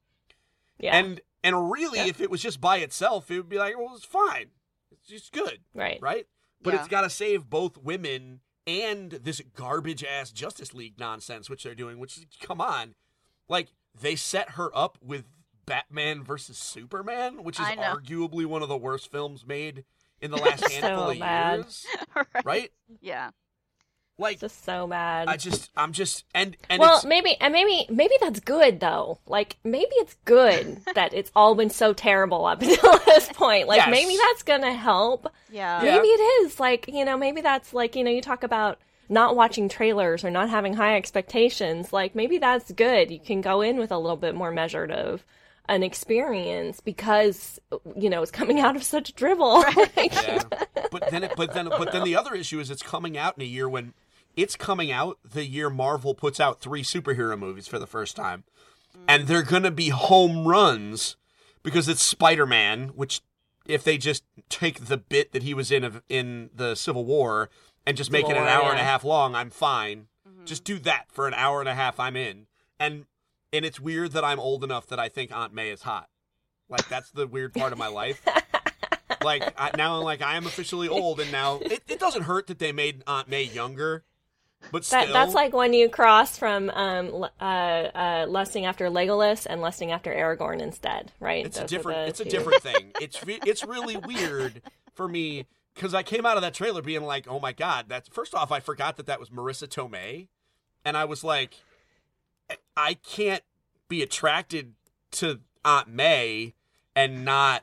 [0.78, 2.06] yeah, And and really Yeah.
[2.06, 4.50] if it was just by itself, it would be like, well, it's fine.
[4.90, 6.00] It's just good, right.
[6.00, 6.26] right?
[6.62, 11.64] But it's got to save both women and this garbage ass Justice League nonsense which
[11.64, 12.94] they're doing, which is come on.
[13.48, 13.68] Like
[14.00, 15.26] they set her up with
[15.66, 19.84] Batman versus Superman, which is arguably one of the worst films made
[20.22, 21.56] in the last So handful of bad.
[21.58, 22.44] years, right.
[22.44, 22.72] right?
[23.02, 23.30] Yeah.
[24.16, 25.26] Like just so mad.
[25.28, 29.18] I just I'm just and and well, it's, maybe and maybe maybe that's good though.
[29.26, 33.66] Like maybe it's good that it's all been so terrible up until this point.
[33.66, 33.90] Like Yes.
[33.90, 35.32] maybe that's gonna help.
[35.50, 35.82] Yeah.
[35.82, 35.96] Yeah.
[35.96, 36.60] Maybe it is.
[36.60, 40.30] Like you know, maybe that's like you know, you talk about not watching trailers or
[40.30, 41.92] not having high expectations.
[41.92, 43.10] Like maybe that's good.
[43.10, 45.24] You can go in with a little bit more measured of
[45.68, 47.58] an experience because
[47.96, 49.64] you know it's coming out of such drivel.
[49.96, 50.42] Like, Yeah.
[50.90, 53.42] But then, it, but then, but then the other issue is it's coming out in
[53.42, 53.94] a year when
[54.36, 58.44] it's coming out the year Marvel puts out three superhero movies for the first time,
[59.08, 61.16] and they're gonna be home runs
[61.62, 63.20] because it's Spider Man, which
[63.66, 67.48] if they just take the bit that he was in of, in the Civil War
[67.86, 70.08] and just make it an hour and a half long, I'm fine.
[70.28, 70.44] Mhm.
[70.44, 72.46] Just do that for an hour and a half, I'm in.
[72.78, 73.06] And
[73.52, 76.08] and it's weird that I'm old enough that I think Aunt May is hot.
[76.68, 78.20] Like that's the weird part of my life.
[79.24, 82.46] like I, now, I'm like I am officially old, and now it, it doesn't hurt
[82.48, 84.04] that they made Aunt May younger,
[84.70, 89.46] but still, That, that's like when you cross from um, uh, uh, lusting after Legolas
[89.48, 91.46] and lusting after Aragorn instead, right?
[91.46, 92.92] it's a Those are different it's a different thing.
[93.00, 94.62] It's re- it's really weird
[94.94, 98.08] for me because I came out of that trailer being like, oh my god, that's
[98.08, 100.28] first off, I forgot that that was Marisa Tomei,
[100.84, 101.54] and I was like,
[102.76, 103.42] I can't
[103.88, 104.74] be attracted
[105.12, 106.54] to Aunt May
[106.94, 107.62] and not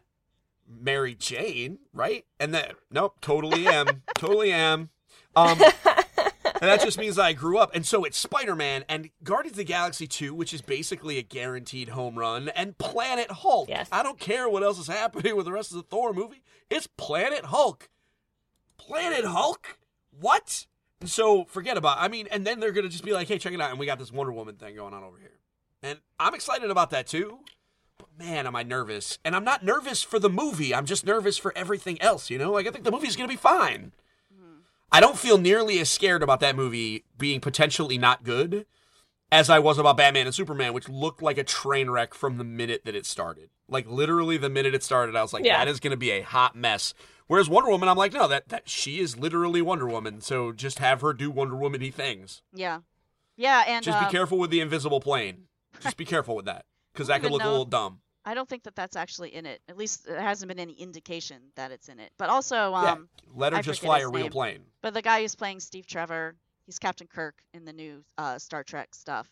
[0.68, 2.26] Mary Jane, right?
[2.40, 4.90] And then, nope, totally am, totally am.
[5.36, 5.60] Um,
[6.62, 7.76] and that just means I grew up.
[7.76, 11.24] And so it's Spider Man and Guardians of the Galaxy 2, which is basically a
[11.24, 13.68] guaranteed home run, and Planet Hulk.
[13.68, 13.90] Yes.
[13.92, 16.44] I don't care what else is happening with the rest of the Thor movie.
[16.70, 17.90] It's Planet Hulk.
[18.78, 19.80] Planet Hulk?
[20.12, 20.68] What?
[21.00, 23.54] And so forget about I mean, and then they're gonna just be like, hey, check
[23.54, 25.40] it out, and we got this Wonder Woman thing going on over here.
[25.82, 27.40] And I'm excited about that too.
[27.98, 29.18] But man, am I nervous.
[29.26, 30.76] And I'm not nervous for the movie.
[30.76, 32.52] I'm just nervous for everything else, you know?
[32.52, 33.94] Like I think the movie's gonna be fine.
[34.92, 38.66] I don't feel nearly as scared about that movie being potentially not good
[39.32, 42.44] as I was about Batman and Superman, which looked like a train wreck from the
[42.44, 43.50] minute that it started.
[43.70, 45.58] Like literally the minute it started, I was like, Yeah.
[45.58, 46.94] that is going to be a hot mess.
[47.28, 50.20] Whereas Wonder Woman, I'm like, no, that that she is literally Wonder Woman.
[50.20, 52.42] So just have her do Wonder Woman-y things.
[52.54, 52.80] Yeah.
[53.38, 55.46] Yeah, and Just um, be careful with the invisible plane.
[55.80, 58.01] Just be careful with that because that could even look a little dumb.
[58.26, 59.62] I don't think that that's actually in it.
[59.68, 62.12] At least there hasn't been any indication that it's in it.
[62.18, 64.32] But also, um, yeah, let her I just fly a real name.
[64.32, 64.60] plane.
[64.82, 68.64] but the guy who's playing Steve Trevor, he's Captain Kirk in the new uh, Star
[68.64, 69.28] Trek stuff.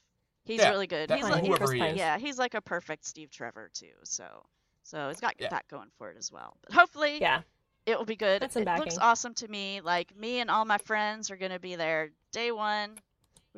[0.45, 1.09] He's Yeah, really good.
[1.09, 1.97] that- He's like, whoever he is.
[1.97, 3.91] yeah, he's like a perfect Steve Trevor too.
[4.03, 4.25] So,
[4.83, 5.49] so he's got Yeah.
[5.49, 6.57] that going for it as well.
[6.63, 7.41] But hopefully, Yeah.
[7.85, 8.41] it will be good.
[8.41, 9.81] That's some it looks awesome to me.
[9.81, 12.97] Like me and all my friends are gonna be there day one.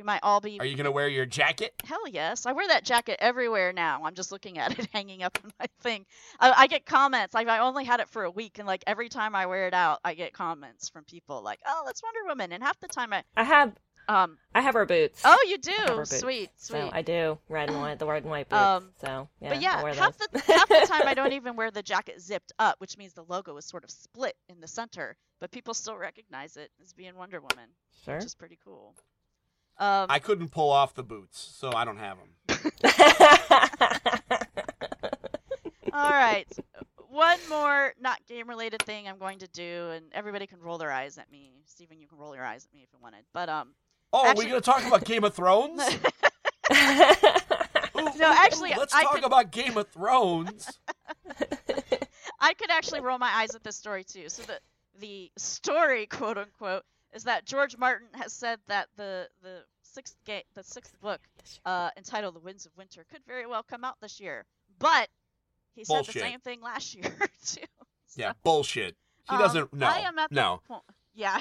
[0.01, 0.59] We might all be.
[0.59, 1.75] Are you gonna wear your jacket?
[1.85, 4.01] Hell yes, I wear that jacket everywhere now.
[4.03, 6.07] I'm just looking at it hanging up in my thing.
[6.39, 7.35] I, I get comments.
[7.35, 9.75] Like I only had it for a week, and like every time I wear it
[9.75, 13.13] out, I get comments from people like, "Oh, that's Wonder Woman." And half the time,
[13.13, 13.73] I I have
[14.07, 15.21] um, I have her boots.
[15.23, 16.19] oh, you I have her do, boots.
[16.19, 16.79] sweet, sweet.
[16.79, 18.59] So I do red and white, the red and white boots.
[18.59, 20.27] Um, so yeah, but I'll yeah, wear half those.
[20.31, 23.25] the half the time I don't even wear the jacket zipped up, which means the
[23.25, 27.15] logo is sort of split in the center, but people still recognize it as being
[27.15, 27.69] Wonder Woman,
[28.03, 28.15] sure.
[28.15, 28.95] which is pretty cool.
[29.77, 32.71] Um, I couldn't pull off the boots, so I don't have them.
[35.93, 36.45] all right,
[37.09, 40.91] one more not game related thing I'm going to do, and everybody can roll their
[40.91, 41.51] eyes at me.
[41.65, 43.69] Stephen, you can roll your eyes at me if you wanted, but um,
[44.13, 45.81] Oh, Actually- are we gonna talk about Game of Thrones?
[46.71, 50.79] Ooh, No, ooh, ooh, actually, let's I talk could- about Game of Thrones.
[52.39, 54.27] I could actually roll my eyes at this story too.
[54.29, 54.59] So the
[54.99, 56.83] the story, quote unquote,
[57.13, 61.19] is that George Martin has said that the the sixth ga- the sixth book,
[61.65, 64.45] uh, entitled "The Winds of Winter," could very well come out this year.
[64.79, 65.09] But
[65.75, 66.13] he said Bullshit.
[66.15, 67.13] the same thing last year
[67.45, 67.61] too.
[68.15, 68.95] Yeah, bullshit.
[69.29, 69.73] He Um, doesn't.
[69.73, 70.83] No, I am at the no, point-
[71.13, 71.39] Yeah,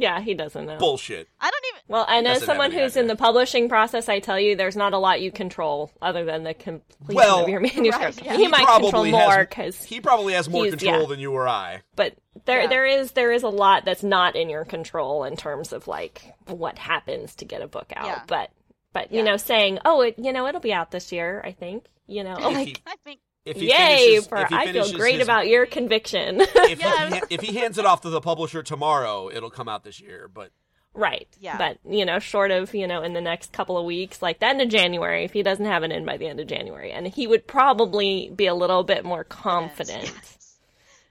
[0.00, 0.78] yeah, he doesn't know.
[0.78, 1.28] bullshit.
[1.40, 1.80] I don't even.
[1.88, 4.92] Well, and as someone any who's in the publishing process, I tell you, there's not
[4.92, 8.22] a lot you control other than the completion Well, of your manuscript.
[8.24, 8.36] yeah.
[8.36, 11.06] He, He might control more has- because, He probably has more control yeah.
[11.06, 11.82] than you or I.
[11.96, 12.14] but
[12.46, 12.66] there Yeah.
[12.68, 16.22] there is there is a lot that's not in your control in terms of like
[16.46, 18.06] what happens to get a book out.
[18.06, 18.22] Yeah.
[18.26, 18.50] But
[18.92, 19.18] but Yeah.
[19.18, 21.40] you know, saying, oh, it, you know, it'll be out this year.
[21.44, 23.20] I think you know, like I think.
[23.44, 23.76] If he yay
[24.16, 26.40] finishes, for if he I feel great his- about your conviction.
[26.54, 27.08] If, Yeah.
[27.28, 30.28] he, if he hands it off to the publisher tomorrow, it'll come out this year.
[30.32, 30.50] But
[30.92, 31.28] Right.
[31.38, 31.56] Yeah.
[31.56, 34.46] But, you know, short of, you know, in the next couple of weeks, like the
[34.46, 36.90] end of January, if he doesn't have it in by the end of January.
[36.90, 40.12] And he would probably be a little bit more confident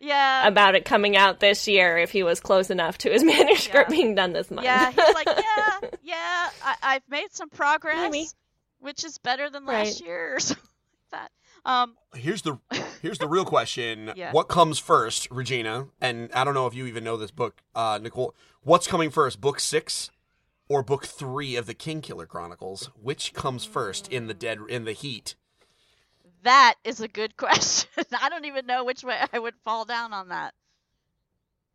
[0.01, 0.45] Yeah.
[0.47, 3.95] about it coming out this year if he was close enough to his manuscript Yeah.
[3.95, 4.65] being done this month.
[4.65, 8.27] Yeah, he's like, yeah, yeah, I, I've made some progress, Maybe.
[8.80, 10.07] which is better than last Right.
[10.07, 10.63] year or something
[11.13, 11.32] like that.
[11.66, 12.60] Um, here's the
[13.01, 14.32] here's the real question: Yeah.
[14.32, 15.88] What comes first, Regina?
[16.01, 18.36] And I don't know if you even know this book, uh, Nicole.
[18.62, 20.12] What's coming first, book six
[20.68, 22.89] or book three of the Kingkiller Chronicles?
[23.01, 25.36] Which comes first in the dead in the heat?
[26.43, 28.05] that is a good question.
[28.20, 30.53] I don't even know which way I would fall down on that.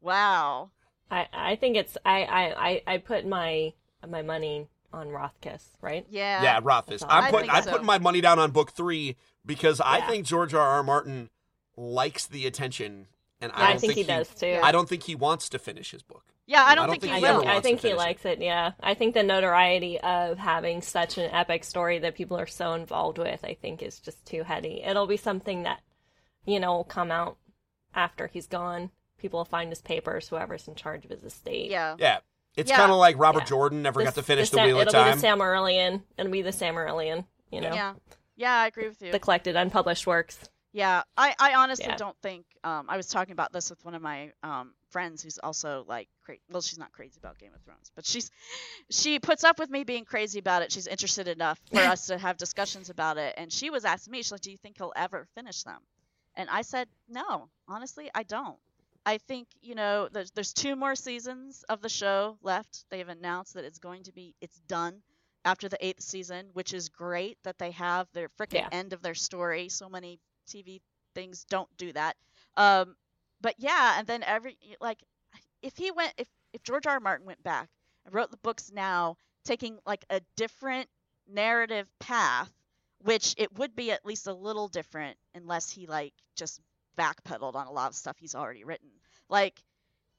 [0.01, 0.71] Wow.
[1.11, 3.73] I, I think it's I, I, I, I put my
[4.07, 6.07] my money on Rothfuss, right?
[6.09, 6.43] Yeah.
[6.43, 7.03] Yeah, Rothfuss.
[7.03, 7.09] all.
[7.11, 7.71] I'm putting I'm so.
[7.73, 10.61] putting my money down on book three because I think George R.
[10.61, 10.83] R.
[10.83, 11.31] Martin
[11.77, 13.07] likes the attention,
[13.41, 14.61] and I I, don't think, he does too.
[14.63, 16.25] I don't think he wants to finish his book.
[16.47, 17.49] Yeah, I don't, I don't think, think I he he ever will.
[17.49, 17.99] I wants to think he finish it.
[17.99, 18.41] likes it.
[18.43, 22.75] Yeah, I think the notoriety of having such an epic story that people are so
[22.75, 24.83] involved with, I think, is just too heady.
[24.85, 25.81] It'll be something that,
[26.45, 27.39] you know, will come out
[27.95, 28.91] after he's gone.
[29.19, 31.71] People will find his papers, whoever's in charge of his estate.
[31.71, 31.97] Yeah.
[31.99, 32.19] Yeah,
[32.57, 32.77] it's Yeah.
[32.77, 33.47] kind of like Robert Yeah.
[33.47, 35.15] Jordan never The- got to finish the, Sam- Wheel of it'll Time.
[35.17, 36.03] be the Silmarillion.
[36.19, 37.27] It'll be the Silmarillion.
[37.51, 37.95] You know, Yeah.
[38.37, 39.13] Yeah, I agree with you.
[39.13, 40.39] the collected unpublished works.
[40.73, 41.97] Yeah, I, I honestly Yeah.
[41.97, 42.47] don't think.
[42.65, 46.09] Um, I was talking about this with one of my um, friends who's also like,
[46.25, 48.29] cra- well, she's not crazy about Game of Thrones, but she's
[48.91, 50.73] she puts up with me being crazy about it.
[50.73, 54.19] She's interested enough for us to have discussions about it, and she was asking me,
[54.19, 55.79] she's like, "Do you think he'll ever finish them?"
[56.35, 58.59] And I said, "No, honestly, I don't.
[59.07, 62.85] I think you know, there's there's two more seasons of the show left.
[62.91, 65.03] They've announced that it's going to be it's done."
[65.47, 68.69] After the eighth season, which is great that they have their freaking Yeah.
[68.73, 69.69] end of their story.
[69.69, 70.81] So many TV
[71.15, 72.17] things don't do that.
[72.57, 72.97] Um,
[73.43, 75.03] but yeah, and then every like,
[75.63, 76.95] if he went, if if George R.
[76.95, 77.01] R.
[77.01, 77.69] Martin went back
[78.05, 80.89] and wrote the books now, taking like a different
[81.27, 82.51] narrative path,
[83.01, 86.61] which it would be at least a little different unless he like just
[86.97, 88.91] backpedaled on a lot of stuff he's already written.
[89.29, 89.63] Like,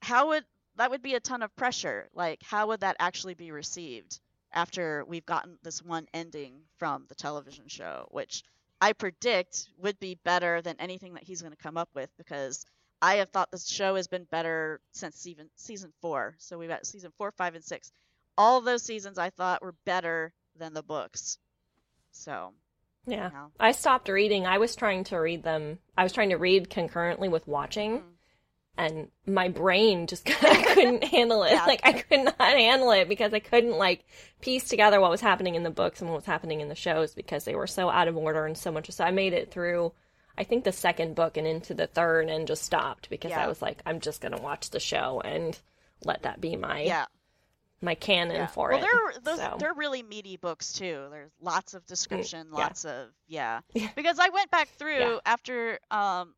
[0.01, 0.45] how would
[0.77, 2.09] that would be a ton of pressure?
[2.13, 4.19] Like, how would that actually be received
[4.51, 8.43] after we've gotten this one ending from the television show, which
[8.81, 12.65] I predict would be better than anything that he's going to come up with because
[13.01, 16.35] I have thought this show has been better since season season four.
[16.39, 17.91] So we've got season four, five, and six.
[18.37, 21.37] All those seasons I thought were better than the books.
[22.11, 22.53] So
[23.07, 23.27] Yeah.
[23.29, 23.51] you know.
[23.59, 24.45] I stopped reading.
[24.45, 25.79] I was trying to read them.
[25.97, 28.03] I was trying to read concurrently with watching, Mm.
[28.77, 31.51] and my brain just I couldn't handle it.
[31.51, 31.65] Yeah.
[31.65, 34.03] Like I could not handle it because I couldn't like
[34.41, 37.13] piece together what was happening in the books and what was happening in the shows
[37.15, 38.89] because they were so out of order and so much.
[38.91, 39.93] So I made it through.
[40.37, 43.43] I think the second book and into the third and just stopped because Yeah.
[43.45, 45.57] I was like, I'm just gonna watch the show and
[46.03, 47.05] let that be my yeah,
[47.85, 48.47] my canon yeah.
[48.47, 48.81] for well, it.
[48.81, 49.55] they're those so.
[49.59, 51.07] they're really meaty books too.
[51.11, 52.57] There's lots of description, yeah.
[52.57, 53.61] lots of yeah.
[53.73, 53.89] Yeah.
[53.95, 56.33] Because I went back through after um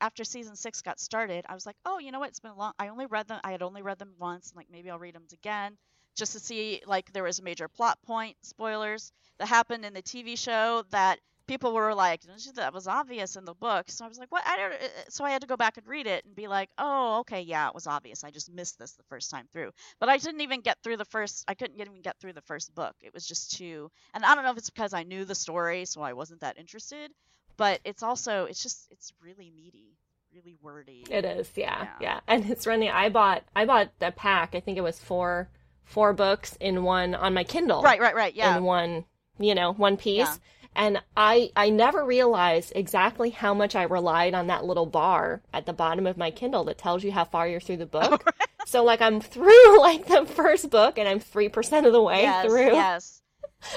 [0.00, 1.44] after season six got started.
[1.48, 2.28] I was like, oh, you know what?
[2.28, 2.72] It's been a long.
[2.78, 3.40] I only read them.
[3.42, 4.50] I had only read them once.
[4.50, 5.76] and like maybe I'll read them again
[6.16, 10.02] just to see like there was a major plot point spoilers that happened in the
[10.02, 12.22] TV show that people were like
[12.54, 15.24] that was obvious in the book so i was like what i don't uh, so
[15.24, 17.74] i had to go back and read it and be like oh okay yeah it
[17.74, 19.70] was obvious i just missed this the first time through
[20.00, 22.74] but i didn't even get through the first i couldn't even get through the first
[22.74, 25.34] book it was just too and i don't know if it's because i knew the
[25.34, 27.10] story so i wasn't that interested
[27.56, 29.96] but it's also it's just it's really meaty
[30.34, 31.90] really wordy It is, yeah, Yeah.
[32.00, 32.90] yeah, and it's running.
[32.90, 34.54] I bought I bought the pack.
[34.54, 35.48] I think it was four
[35.84, 37.80] four books in one on my Kindle.
[37.80, 39.06] right right right yeah in one
[39.38, 40.34] you know one piece Yeah.
[40.76, 45.66] And i i never realized exactly how much i relied on that little bar at
[45.66, 48.30] the bottom of my kindle that tells you how far you're through the book
[48.66, 52.46] so like i'm through like the first book and i'm 3% of the way yes
[52.46, 53.22] through yes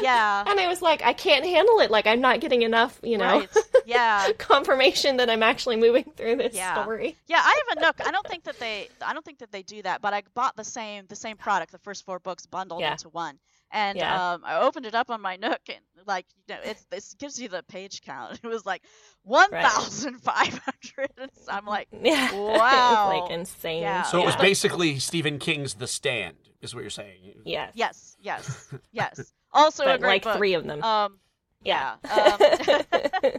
[0.02, 3.18] yeah and i was like i can't handle it like i'm not getting enough you
[3.18, 3.50] know right
[3.86, 6.82] yeah confirmation that i'm actually moving through this Yeah.
[6.84, 8.08] story Yeah, I have a Nook.
[8.08, 8.90] I don't think that they.
[9.02, 10.02] I don't think that they do that.
[10.02, 12.92] But I bought the same the same product, the first four books bundled Yeah.
[12.92, 13.40] into one,
[13.72, 14.34] and Yeah.
[14.34, 17.40] um, I opened it up on my Nook, and like you know, it's this gives
[17.40, 18.40] you the page count.
[18.44, 18.84] It was like
[19.24, 21.12] one thousand five hundred.
[21.48, 23.12] I'm like, yeah Wow.
[23.12, 24.04] it's like insane Yeah.
[24.04, 24.42] So it was Yeah.
[24.42, 27.42] basically Stephen King's The Stand, is what you're saying.
[27.46, 29.34] yes yes, yes, yes.
[29.52, 30.38] Also a great like book.
[30.38, 31.20] three of them Um,
[31.64, 32.82] yeah, yeah.
[33.24, 33.32] Um,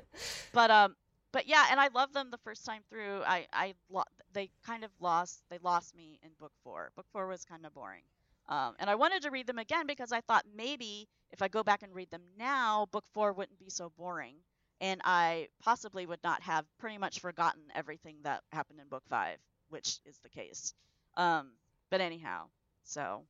[0.53, 0.97] but um
[1.33, 4.03] but yeah and i love them the first time through i i lo-
[4.33, 7.72] they kind of lost they lost me in book four book four was kind of
[7.72, 8.03] boring
[8.51, 11.62] um, and i wanted to read them again because i thought maybe if i go
[11.64, 14.36] back and read them now book four wouldn't be so boring
[14.80, 19.38] and i possibly would not have pretty much forgotten everything that happened in book five
[19.70, 20.74] which is the case
[21.16, 21.53] um,
[21.90, 22.44] but anyhow
[22.84, 23.24] so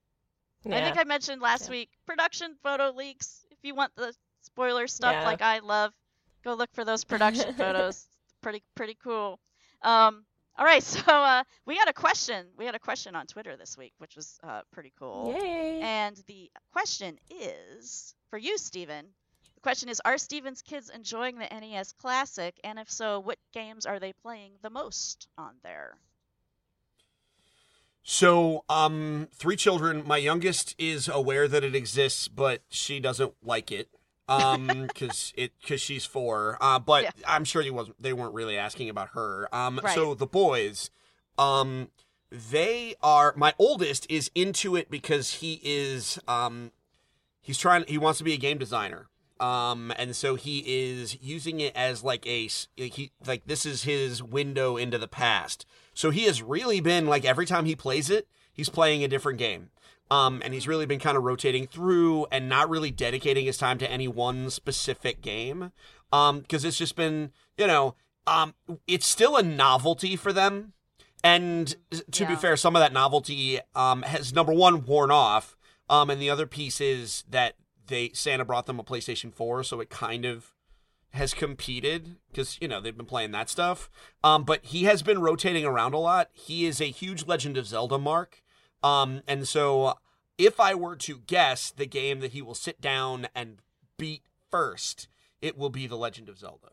[0.71, 1.71] I think I mentioned last Yeah.
[1.71, 3.45] week production photo leaks.
[3.51, 5.25] If you want the spoiler stuff Yeah.
[5.25, 5.93] like I love,
[6.45, 8.07] go look for those production photos.
[8.43, 9.41] Pretty pretty cool.
[9.83, 10.25] Um,
[10.61, 12.47] all right, so uh, we had a question.
[12.57, 15.35] We had a question on Twitter this week, which was uh, pretty cool.
[15.37, 15.81] Yay.
[15.81, 19.07] And the question is for you, Steven.
[19.55, 22.59] The question is Are Steven's kids enjoying the NES Classic?
[22.63, 25.97] And if so, what games are they playing the most on there?
[28.03, 30.03] So, um, three children.
[30.07, 33.89] My youngest is aware that it exists, but she doesn't like it.
[34.31, 36.57] Um, because it because she's four.
[36.61, 37.11] Uh, but Yeah.
[37.27, 39.49] I'm sure they wasn't they weren't really asking about her.
[39.53, 39.95] Um, Right.
[39.95, 40.91] so the boys,
[41.39, 41.89] um,
[42.31, 43.35] they are.
[43.37, 46.71] My oldest is into it because he is um,
[47.43, 47.85] he's trying.
[47.89, 49.09] He wants to be a game designer.
[49.41, 54.23] Um, and so he is using it as like a he like this is his
[54.23, 55.65] window into the past.
[55.95, 59.39] So he has really been like every time he plays it, he's playing a different
[59.39, 59.71] game.
[60.11, 63.79] Um, and he's really been kind of rotating through and not really dedicating his time
[63.79, 65.73] to any one specific game.
[66.13, 67.95] Um, because it's just been, you know,
[68.27, 68.55] um,
[68.87, 70.73] it's still a novelty for them.
[71.23, 71.75] And
[72.13, 75.57] to be fair, some of that novelty um, has number one worn off,
[75.89, 77.57] um, and the other piece is that
[77.89, 80.55] they Santa brought them a PlayStation 4, so it kind of
[81.11, 83.91] has competed because you know they've been playing that stuff.
[84.25, 86.31] Um, but he has been rotating around a lot.
[86.33, 88.43] He is a huge Legend of Zelda mark,
[88.83, 89.95] um, and so
[90.39, 93.59] if I were to guess the game that he will sit down and
[93.99, 95.09] beat first,
[95.43, 96.71] it will be the Legend of Zelda.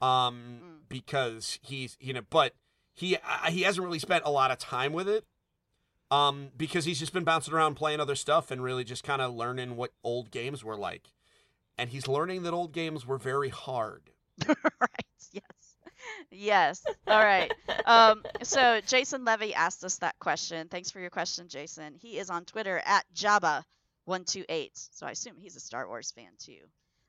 [0.00, 0.88] Um, Mm.
[0.88, 2.54] because he's you know, but
[2.94, 3.18] he
[3.48, 5.24] he hasn't really spent a lot of time with it.
[6.10, 9.34] Um, because he's just been bouncing around playing other stuff and really just kind of
[9.34, 11.12] learning what old games were like.
[11.76, 14.10] And he's learning that old games were very hard.
[14.48, 14.56] right.
[15.32, 15.42] Yes.
[16.30, 16.84] Yes.
[17.06, 17.52] All right.
[17.84, 20.68] Um, so Jason Levy asked us that question.
[20.68, 21.94] Thanks for your question, Jason.
[21.94, 24.88] He is on Twitter at Jabba128.
[24.92, 26.60] So I assume he's a Star Wars fan too.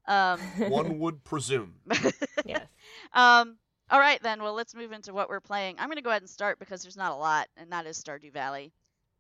[0.08, 0.40] Um,
[0.70, 1.76] One would presume.
[2.46, 2.66] yes.
[3.14, 3.58] um,
[3.92, 4.42] all right, then.
[4.42, 5.76] Well, let's move into what we're playing.
[5.80, 8.02] I'm going to go ahead and start because there's not a lot, and that is
[8.02, 8.72] Stardew Valley.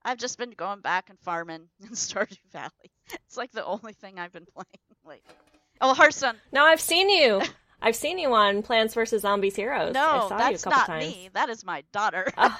[0.03, 2.91] I've just been going back and farming in Stardew Valley.
[3.25, 4.65] It's like the only thing I've been playing
[5.05, 5.35] lately.
[5.81, 6.35] Oh, Hearthstone.
[6.51, 7.41] No, I've seen you.
[7.81, 10.07] I've seen you on Plants vs Zombies Heroes.
[10.11, 11.15] I No, saw that's you a couple not times.
[11.15, 11.29] me.
[11.33, 12.27] That is my daughter.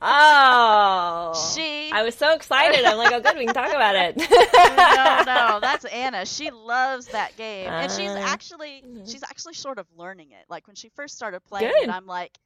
[0.00, 0.06] Oh,
[1.32, 2.84] She I was so excited.
[2.84, 4.20] I'm like, oh, good, we can talk about it.
[4.66, 6.24] no, no, that's Anna.
[6.26, 9.04] She loves that game, and she's Uh, actually mhm.
[9.04, 10.44] she's actually sort of learning it.
[10.48, 11.74] Like when she first started playing Good.
[11.78, 12.38] it, I'm like,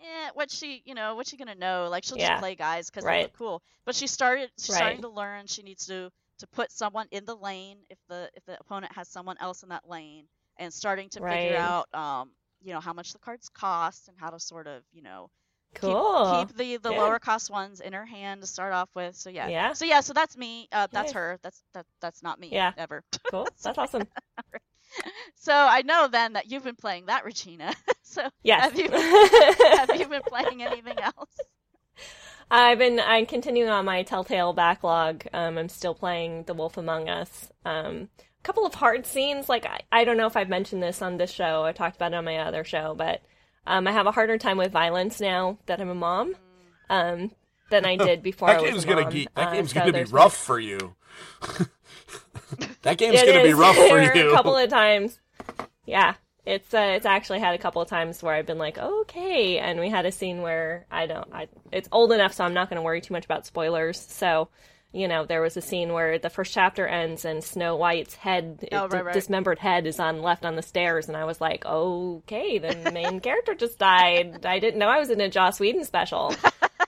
[0.00, 1.88] eh, what's she, you know, what's she gonna know?
[1.90, 2.28] Like she'll Yeah.
[2.30, 3.16] just play guys because they Right.
[3.16, 3.62] look cool.
[3.84, 5.46] But she started, she's starting to learn.
[5.46, 9.08] She needs to to put someone in the lane if the if the opponent has
[9.08, 10.26] someone else in that lane,
[10.58, 11.42] and starting to Right.
[11.42, 12.30] figure out, um,
[12.60, 15.30] you know, how much the cards cost and how to sort of, you know.
[15.74, 16.38] Cool.
[16.40, 17.02] Keep, keep the the Yeah.
[17.02, 19.14] lower cost ones in her hand to start off with.
[19.16, 19.48] So yeah.
[19.48, 19.72] Yeah.
[19.74, 20.00] So yeah.
[20.00, 20.66] So that's me.
[20.72, 21.38] Uh, that's her.
[21.42, 21.84] That's that.
[22.00, 22.48] That's not me.
[22.50, 22.72] Yeah.
[22.76, 23.04] Ever.
[23.30, 23.46] Cool.
[23.62, 24.08] That's awesome.
[25.36, 27.74] So I know then that you've been playing that, Regina.
[28.02, 28.62] so Yes.
[28.62, 31.38] have you have you been playing anything else?
[32.50, 35.26] I've been I'm continuing on my Telltale backlog.
[35.34, 37.52] Um, I'm still playing The Wolf Among Us.
[37.66, 39.48] Um, a couple of hard scenes.
[39.48, 41.64] Like I, I don't know if I've mentioned this on this show.
[41.64, 43.20] I talked about it on my other show, but
[43.66, 46.34] um, I have a harder time with violence now that I'm a mom.
[46.90, 47.32] Um,
[47.70, 50.04] than I did before I That game's gonna ge- that Uh, game's so gonna be
[50.04, 50.94] rough for you.
[52.82, 54.30] that game's It gonna be rough for you.
[54.30, 55.20] A couple of times.
[55.84, 56.14] Yeah.
[56.46, 59.78] It's uh, it's actually had a couple of times where I've been like, okay, and
[59.78, 62.76] we had a scene where I don't, I it's old enough, so I'm not going
[62.78, 64.00] to worry too much about spoilers.
[64.00, 64.48] So,
[64.92, 68.66] you know, there was a scene where the first chapter ends and Snow White's head,
[68.72, 69.14] Oh, it- right, right.
[69.14, 73.20] dismembered head, is on left on the stairs, and I was like, okay, the main
[73.22, 74.46] character just died.
[74.46, 76.34] I didn't know I was in a Joss Whedon special.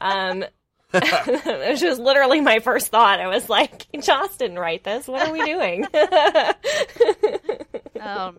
[0.01, 0.44] Um,
[0.92, 3.20] which was literally my first thought.
[3.20, 5.07] I was like, Joss didn't write this.
[5.07, 5.86] What are we doing?
[8.01, 8.38] Um.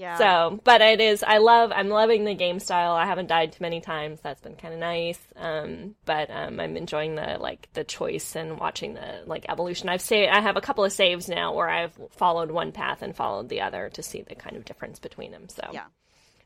[0.00, 0.16] Yeah.
[0.16, 1.22] So, but it is.
[1.22, 1.72] I love.
[1.74, 2.92] I'm loving the game style.
[2.92, 4.18] I haven't died too many times.
[4.22, 5.18] That's been kind of nice.
[5.36, 9.90] Um, but um, I'm enjoying the like the choice and watching the like evolution.
[9.90, 10.32] I've saved.
[10.32, 13.60] I have a couple of saves now where I've followed one path and followed the
[13.60, 15.50] other to see the kind of difference between them.
[15.50, 15.84] So Yeah.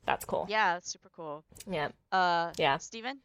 [0.04, 0.46] that's cool.
[0.50, 0.78] Yeah.
[0.78, 1.44] It's super cool.
[1.70, 1.90] Yeah.
[2.10, 2.50] Uh.
[2.56, 2.78] Yeah.
[2.78, 3.20] Steven?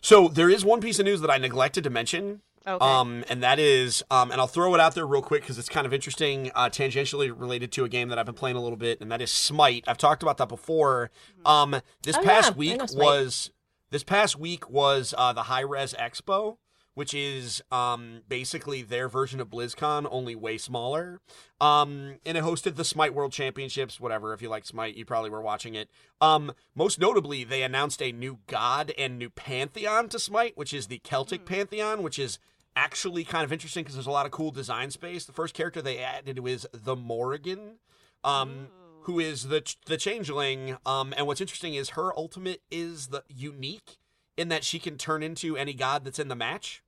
[0.00, 2.42] So there is one piece of news that I neglected to mention.
[2.66, 2.84] Okay.
[2.84, 5.68] Um, and that is, um, and I'll throw it out there real quick because it's
[5.68, 8.76] kind of interesting, uh, tangentially related to a game that I've been playing a little
[8.78, 9.84] bit, and that is Smite.
[9.86, 11.10] I've talked about that before.
[11.44, 13.50] Um, this Oh, past yeah, week was
[13.90, 16.56] this past week was uh, the Hi-Rez Expo,
[16.94, 21.20] which is um, basically their version of BlizzCon, only way smaller.
[21.60, 24.00] Um, and it hosted the Smite World Championships.
[24.00, 25.88] Whatever, if you like Smite, you probably were watching it.
[26.20, 30.88] Um, most notably, they announced a new god and new pantheon to Smite, which is
[30.88, 32.38] the Celtic pantheon, which is
[32.76, 35.24] actually kind of interesting because there's a lot of cool design space.
[35.24, 37.78] The first character they added was the Morrigan,
[38.24, 38.68] um,
[39.02, 40.76] who is the the changeling.
[40.84, 43.98] Um, and what's interesting is her ultimate is the unique
[44.36, 46.82] in that she can turn into any god that's in the match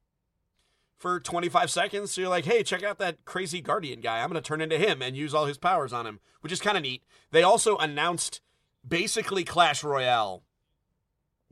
[0.97, 2.11] for 25 seconds.
[2.13, 4.21] So you're like, hey, check out that crazy guardian guy.
[4.23, 6.61] I'm going to turn into him and use all his powers on him, which is
[6.61, 7.03] kind of neat.
[7.31, 8.41] They also announced
[8.87, 10.43] basically Clash Royale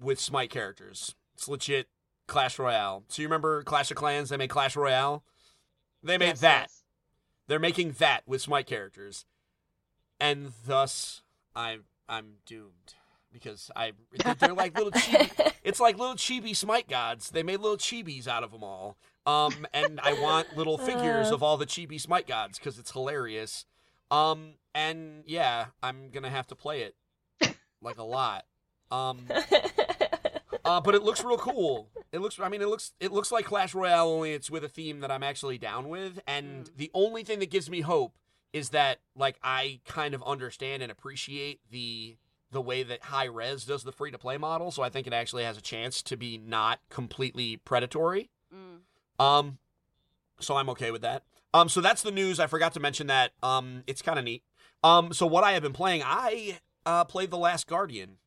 [0.00, 1.14] with Smite characters.
[1.34, 1.88] It's legit
[2.26, 3.04] Clash Royale.
[3.08, 4.28] So you remember Clash of Clans?
[4.30, 5.22] They made Clash Royale.
[6.02, 6.60] They made Yes, that.
[6.62, 6.82] yes.
[7.48, 9.26] They're making that with Smite characters,
[10.18, 11.22] and thus
[11.54, 12.94] I'm I'm doomed
[13.32, 13.92] because I
[14.38, 17.30] they're like little chibi, it's like little chibi Smite gods.
[17.30, 18.96] They made little chibis out of them all.
[19.24, 21.34] Um, and I want little figures Uh.
[21.34, 23.64] of all the chibi Smite gods because it's hilarious.
[24.10, 28.44] Um, and yeah, I'm gonna have to play it like a lot.
[28.90, 29.26] Um,
[30.64, 31.88] uh, but it looks real cool.
[32.12, 32.38] It looks.
[32.38, 32.92] I mean, it looks.
[33.00, 36.20] It looks like Clash Royale, only it's with a theme that I'm actually down with.
[36.26, 38.14] And the only thing that gives me hope
[38.52, 42.16] is that, like, I kind of understand and appreciate the
[42.52, 44.70] the way that Hi-Rez does the free to play model.
[44.70, 48.30] So I think it actually has a chance to be not completely predatory.
[48.54, 49.24] Mm.
[49.24, 49.58] Um,
[50.38, 51.24] so I'm okay with that.
[51.54, 52.38] Um, so that's the news.
[52.38, 53.32] I forgot to mention that.
[53.42, 54.42] Um, it's kind of neat.
[54.84, 58.18] Um, so what I have been playing, I uh played The Last Guardian.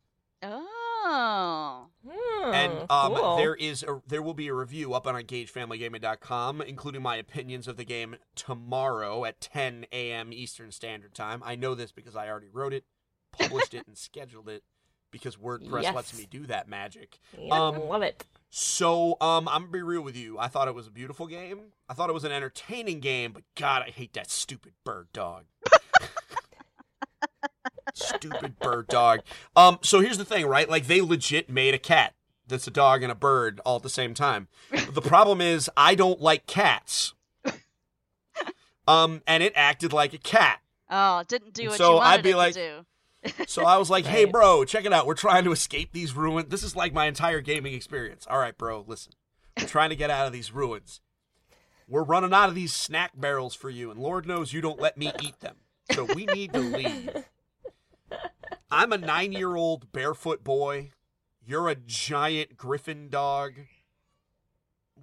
[0.42, 1.88] Oh.
[2.08, 3.38] Hmm, and um, cool.
[3.38, 7.78] there is a, there will be a review up on EngageFamilyGaming.com, including my opinions of
[7.78, 10.34] the game tomorrow at 10 a.m.
[10.34, 11.42] Eastern Standard Time.
[11.46, 12.86] I know this because I already wrote it,
[13.38, 14.64] published it, and scheduled it
[15.12, 15.96] because WordPress Yes.
[15.96, 17.20] lets me do that magic.
[17.38, 18.26] Yeah, um, love it.
[18.50, 20.38] So um, I'm gonna be real with you.
[20.40, 21.72] I thought it was a beautiful game.
[21.90, 25.46] I thought it was an entertaining game, but God, I hate that stupid bird dog.
[27.94, 29.22] stupid bird dog.
[29.56, 30.70] Um, so here's the thing, right?
[30.70, 32.14] Like they legit made a cat
[32.48, 34.48] that's a dog and a bird all at the same time.
[34.92, 37.14] the problem is I don't like cats.
[38.88, 40.60] Um, and it acted like a cat.
[40.92, 42.86] Oh, it didn't do what So you wanted I'd be it like- to do.
[43.48, 45.08] So I was like, "Hey, bro, check it out.
[45.08, 46.50] We're trying to escape these ruins.
[46.50, 48.26] This is like my entire gaming experience.
[48.30, 49.14] All right, bro, listen.
[49.58, 51.02] We're trying to get out of these ruins.
[51.88, 54.98] We're running out of these snack barrels for you, and Lord knows you don't let
[54.98, 55.58] me eat them.
[55.92, 57.10] So we need to leave.
[58.72, 60.92] I'm a nine-year-old barefoot boy.
[61.46, 63.54] You're a giant griffin dog.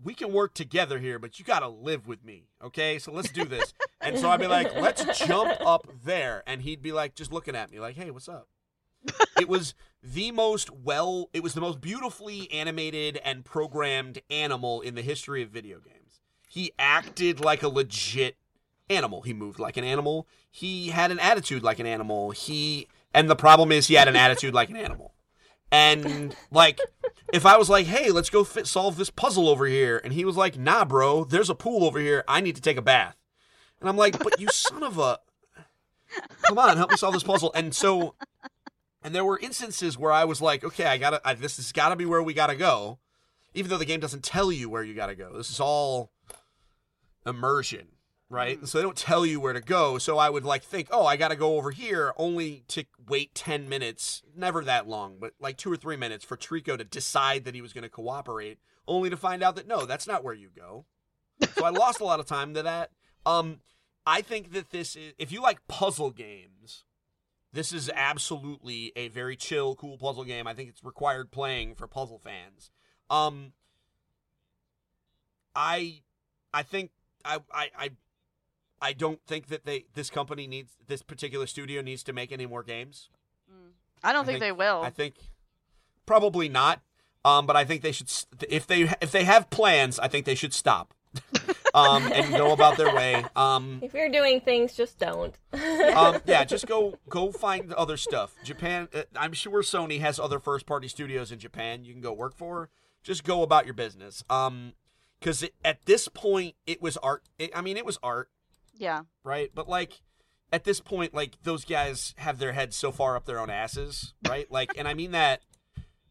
[0.02, 2.98] We can work together here, but you gotta live with me, okay?
[2.98, 3.72] So let's do this.
[4.02, 6.42] And so I'd be like, let's jump up there.
[6.46, 8.48] And he'd be like, just looking at me, like, hey, what's up?
[9.40, 14.94] it was the most well, it was the most beautifully animated and programmed animal in
[14.94, 16.20] the history of video games.
[16.48, 18.36] He acted like a legit
[18.90, 19.22] animal.
[19.22, 20.26] He moved like an animal.
[20.50, 22.30] He had an attitude like an animal.
[22.30, 25.14] He, and the problem is, he had an attitude like an animal.
[25.70, 26.78] And like,
[27.32, 30.24] if I was like, "Hey, let's go fit, solve this puzzle over here," and he
[30.24, 32.22] was like, "Nah, bro, there's a pool over here.
[32.28, 33.16] I need to take a bath,"
[33.82, 35.18] and I'm like, "But you son of a,
[36.42, 38.14] come on, help me solve this puzzle." And so,
[39.02, 41.88] and there were instances where I was like, "Okay, I gotta, I, this has got
[41.88, 43.00] to be where we gotta go,"
[43.54, 45.36] even though the game doesn't tell you where you gotta go.
[45.36, 46.12] This is all
[47.26, 47.88] immersion,
[48.30, 48.64] right?
[48.68, 49.98] So they don't tell you where to go.
[49.98, 53.34] So I would like think, oh, I got to go over here, only to wait
[53.34, 57.44] ten minutes, never that long, but like two or three minutes for Trico to decide
[57.44, 60.50] that he was to cooperate, only to find out that no, that's not where you
[60.56, 60.86] go.
[61.56, 62.90] So I lost a lot of time to that.
[63.26, 63.60] Um,
[64.06, 66.84] I think that this is if you like puzzle games.
[67.54, 70.46] This is absolutely a very chill, cool puzzle game.
[70.46, 72.70] I think it's required playing for puzzle fans.
[73.10, 73.52] Um,
[75.54, 76.00] I,
[76.54, 76.92] I think
[77.26, 77.90] I, I, I,
[78.80, 82.46] I don't think that they this company needs this particular studio needs to make any
[82.46, 83.10] more games.
[84.02, 84.82] I don't I think, think- they will.
[84.82, 85.14] I think
[86.06, 86.80] probably not.
[87.24, 88.10] Um, but I think they should
[88.48, 90.94] if they if they have plans, I think they should stop.
[91.74, 93.24] um, and go about their way.
[93.36, 95.34] Um, If you're doing things, just don't.
[95.52, 98.34] um, yeah, just go go find other stuff.
[98.44, 102.12] Japan, uh, I'm sure Sony has other first party studios in Japan you can go
[102.12, 102.70] work for.
[103.02, 104.22] Just go about your business.
[104.30, 104.74] Um,
[105.22, 107.22] because at this point it was art.
[107.38, 108.28] It, I mean, it was art,
[108.76, 109.02] yeah.
[109.24, 109.50] right?
[109.54, 110.00] But like
[110.52, 114.14] at this point, like those guys have their heads so far up their own asses,
[114.28, 114.50] right?
[114.50, 115.42] Like, and I mean that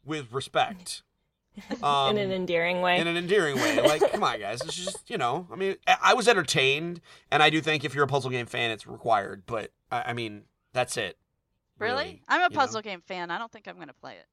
[0.05, 1.03] with respect.
[1.83, 2.99] Um, in an endearing way.
[2.99, 3.81] in an endearing way.
[3.81, 4.61] Like, come on, guys.
[4.61, 7.01] It's just, you know, I mean, I I was entertained,
[7.31, 9.43] and I do think if you're a puzzle game fan, it's required.
[9.45, 10.43] But I, I mean,
[10.73, 11.17] that's it.
[11.79, 12.21] Really?
[12.27, 12.55] I'm a you know?
[12.55, 13.31] puzzle game fan.
[13.31, 14.27] I don't think I'm going to play it.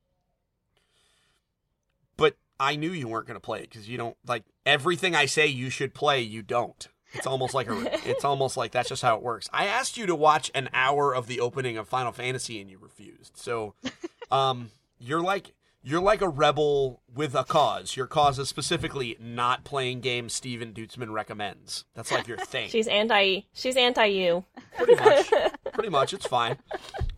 [2.16, 5.26] But I knew you weren't going to play it because you don't like everything I
[5.26, 6.20] say you should play.
[6.20, 6.88] You don't.
[7.14, 7.98] It's almost like a.
[8.09, 9.48] It's almost like that's just how it works.
[9.52, 12.78] I asked you to watch an hour of the opening of Final Fantasy, and you
[12.78, 13.36] refused.
[13.36, 13.74] So,
[14.30, 15.55] um, you're like.
[15.89, 17.97] You're like a rebel with a cause.
[17.97, 21.86] Your cause is specifically not playing games Steven Dutzman recommends.
[21.94, 22.69] That's like your thing.
[22.70, 23.40] she's anti.
[23.55, 24.44] She's anti you.
[24.77, 25.32] pretty much
[25.73, 26.59] pretty much it's fine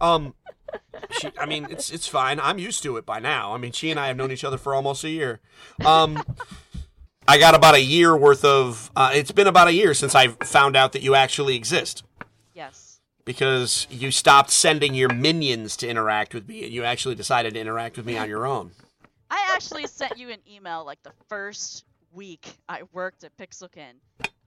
[0.00, 0.34] um
[1.10, 3.90] she i mean it's it's fine i'm used to it by now i mean she
[3.90, 5.40] and i have known each other for almost a year
[5.84, 6.22] um
[7.26, 10.28] i got about a year worth of uh, it's been about a year since i
[10.28, 12.02] found out that you actually exist.
[13.24, 17.60] Because you stopped sending your minions to interact with me and you actually decided to
[17.60, 18.72] interact with me on your own
[19.30, 23.92] I actually sent you an email like the first week I worked at Pixelkin,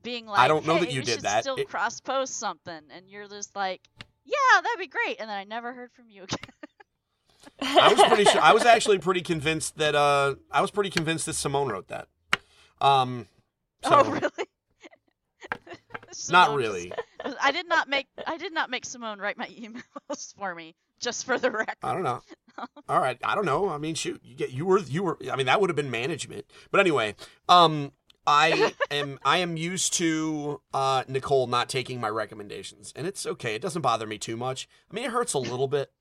[0.03, 1.43] being like, I don't know hey, that you did should that.
[1.43, 3.81] Still It- cross post something, and you're just like,
[4.25, 5.19] yeah, that'd be great.
[5.19, 6.37] And then I never heard from you again.
[7.61, 11.25] i was pretty sure i was actually pretty convinced that uh i was pretty convinced
[11.25, 12.07] that simone wrote that
[12.79, 13.27] um
[13.83, 14.29] so, oh, really?
[16.29, 16.93] not really
[17.41, 21.25] I did not make I did not make Simone write my emails for me, just
[21.25, 21.75] for the record.
[21.83, 22.21] I don't know.
[22.89, 23.69] All right, I don't know.
[23.69, 25.17] I mean, shoot, you get you were you were.
[25.31, 26.45] I mean, that would have been management.
[26.71, 27.15] But anyway,
[27.49, 27.91] um,
[28.25, 33.55] I am I am used to uh Nicole not taking my recommendations, and it's okay.
[33.55, 34.67] It doesn't bother me too much.
[34.91, 35.91] I mean, it hurts a little bit,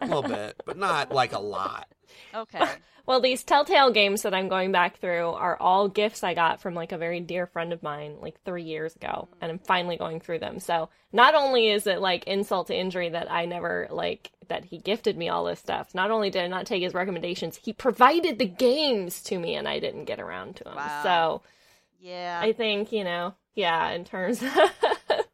[0.00, 1.88] a little bit, but not like a lot.
[2.34, 2.64] Okay.
[3.06, 6.74] Well, these Telltale games that I'm going back through are all gifts I got from
[6.74, 10.20] like a very dear friend of mine like three years ago, and I'm finally going
[10.20, 10.58] through them.
[10.58, 14.78] So not only is it like insult to injury that I never like that he
[14.78, 18.38] gifted me all this stuff, not only did I not take his recommendations, he provided
[18.38, 20.76] the games to me and I didn't get around to them.
[20.76, 21.02] Wow.
[21.02, 21.42] So
[22.00, 22.40] Yeah.
[22.42, 24.50] I think, you know, yeah, in terms of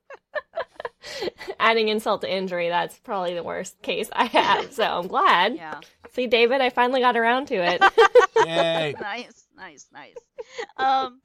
[1.59, 4.72] adding insult to injury, that's probably the worst case I have.
[4.72, 5.55] So I'm glad.
[5.55, 5.80] yeah.
[6.12, 7.80] See, David, I finally got around to it.
[8.46, 8.94] Yay!
[9.00, 10.16] nice, nice, nice.
[10.76, 11.20] Um,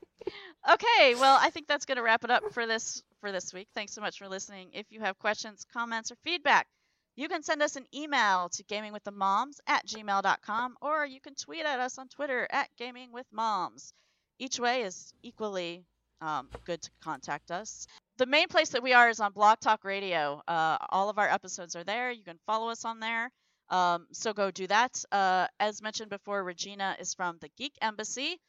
[0.71, 3.67] okay, well, I think that's gonna wrap it up for this for this week.
[3.73, 4.69] Thanks so much for listening.
[4.73, 6.67] If you have questions, comments, or feedback,
[7.15, 11.79] you can send us an email to gamingwiththemoms at gmail.com or you can tweet at
[11.79, 13.93] us on Twitter at gamingwithmoms.
[14.37, 15.85] Each way is equally
[16.21, 17.87] um, good to contact us.
[18.17, 20.41] The main place that we are is on Blog Talk Radio.
[20.47, 22.11] Uh, all of our episodes are there.
[22.11, 23.31] You can follow us on there.
[23.69, 25.03] Um, so go do that.
[25.11, 28.39] Uh, as mentioned before, Regina is from the Geek Embassy,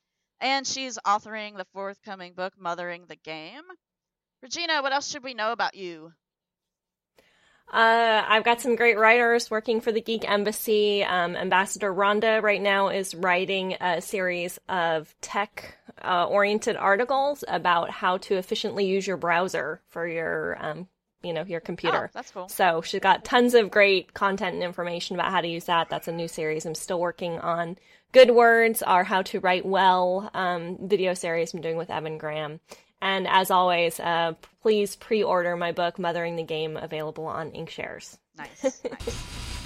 [0.40, 3.62] and she's authoring the forthcoming book, Mothering the Game.
[4.43, 6.12] Regina, what else should we know about you?
[7.72, 11.02] Uh, I've got some great writers working for the Geek Embassy.
[11.02, 17.90] Um, Ambassador Rhonda right now is writing a series of tech uh, oriented articles about
[17.90, 20.88] how to efficiently use your browser for your, um,
[21.22, 22.06] you know, your computer.
[22.09, 22.48] Oh, that's cool.
[22.48, 25.88] So she's got tons of great content and information about how to use that.
[25.90, 26.66] That's a new series.
[26.66, 27.76] I'm still working on
[28.12, 32.60] Good Words, our How to Write Well um, video series I'm doing with Evan Graham.
[33.02, 38.16] And as always, uh, please pre-order my book, Mothering the Game, available on Inkshares.
[38.38, 38.62] Nice.
[38.84, 39.14] nice.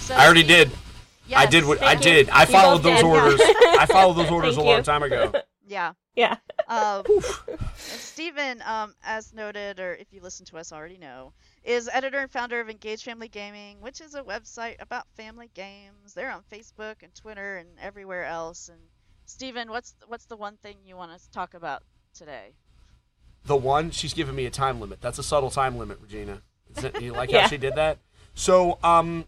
[0.00, 0.70] So I already Steve- did.
[1.32, 2.00] I did what I you.
[2.00, 2.28] did.
[2.30, 3.04] I You followed those did.
[3.04, 3.40] orders.
[3.44, 5.32] I followed those orders a long time ago.
[5.64, 5.92] Yeah.
[6.20, 6.36] Yeah.
[6.68, 7.02] Um,
[7.48, 11.32] and Steven, um, as noted, or if you listen to us already know,
[11.64, 16.14] is editor and founder of Engage Family Gaming, which is a website about family games.
[16.14, 18.68] They're on Facebook and Twitter and everywhere else.
[18.68, 18.80] And
[19.24, 21.82] Steven, what's what's the one thing you want to talk about
[22.14, 22.50] today?
[23.46, 25.00] The one she's giving me a time limit.
[25.00, 26.42] That's a subtle time limit, Regina.
[26.76, 27.42] Is it, you like Yeah.
[27.42, 27.96] how she did that?
[28.34, 29.24] So, um,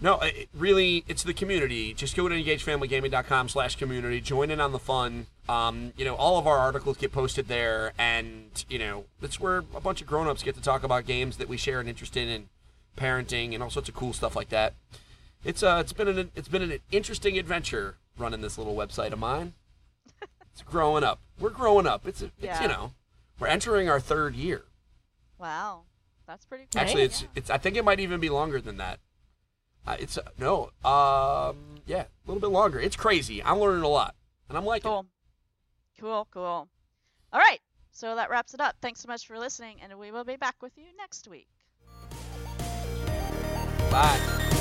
[0.00, 1.92] no, it, really, it's the community.
[1.94, 4.20] Just go to engagefamilygaming.com slash community.
[4.20, 5.26] Join in on the fun.
[5.48, 9.58] Um, you know, all of our articles get posted there, and you know, that's where
[9.58, 12.28] a bunch of grown-ups get to talk about games that we share an interest in,
[12.28, 12.48] and
[12.96, 14.74] parenting, and all sorts of cool stuff like that.
[15.44, 19.18] It's uh, it's been an it's been an interesting adventure running this little website of
[19.18, 19.52] mine.
[20.52, 21.20] It's growing up.
[21.38, 22.08] We're growing up.
[22.08, 22.62] It's, it's Yeah.
[22.62, 22.92] you know,
[23.38, 24.62] we're entering our third year.
[25.38, 25.82] Wow,
[26.26, 26.80] that's pretty cool.
[26.80, 27.50] Actually, it's it's.
[27.50, 28.98] I think it might even be longer than that.
[29.86, 32.80] Uh, it's uh, no, um, yeah, a little bit longer.
[32.80, 33.42] It's crazy.
[33.44, 34.14] I'm learning a lot,
[34.48, 34.90] and I'm liking.
[34.90, 35.06] it.
[36.00, 36.26] Cool.
[36.32, 36.68] Cool.
[37.32, 37.60] All right,
[37.90, 38.76] so that wraps it up.
[38.80, 41.48] Thanks so much for listening, and we will be back with you next week.
[43.90, 44.52] Bye.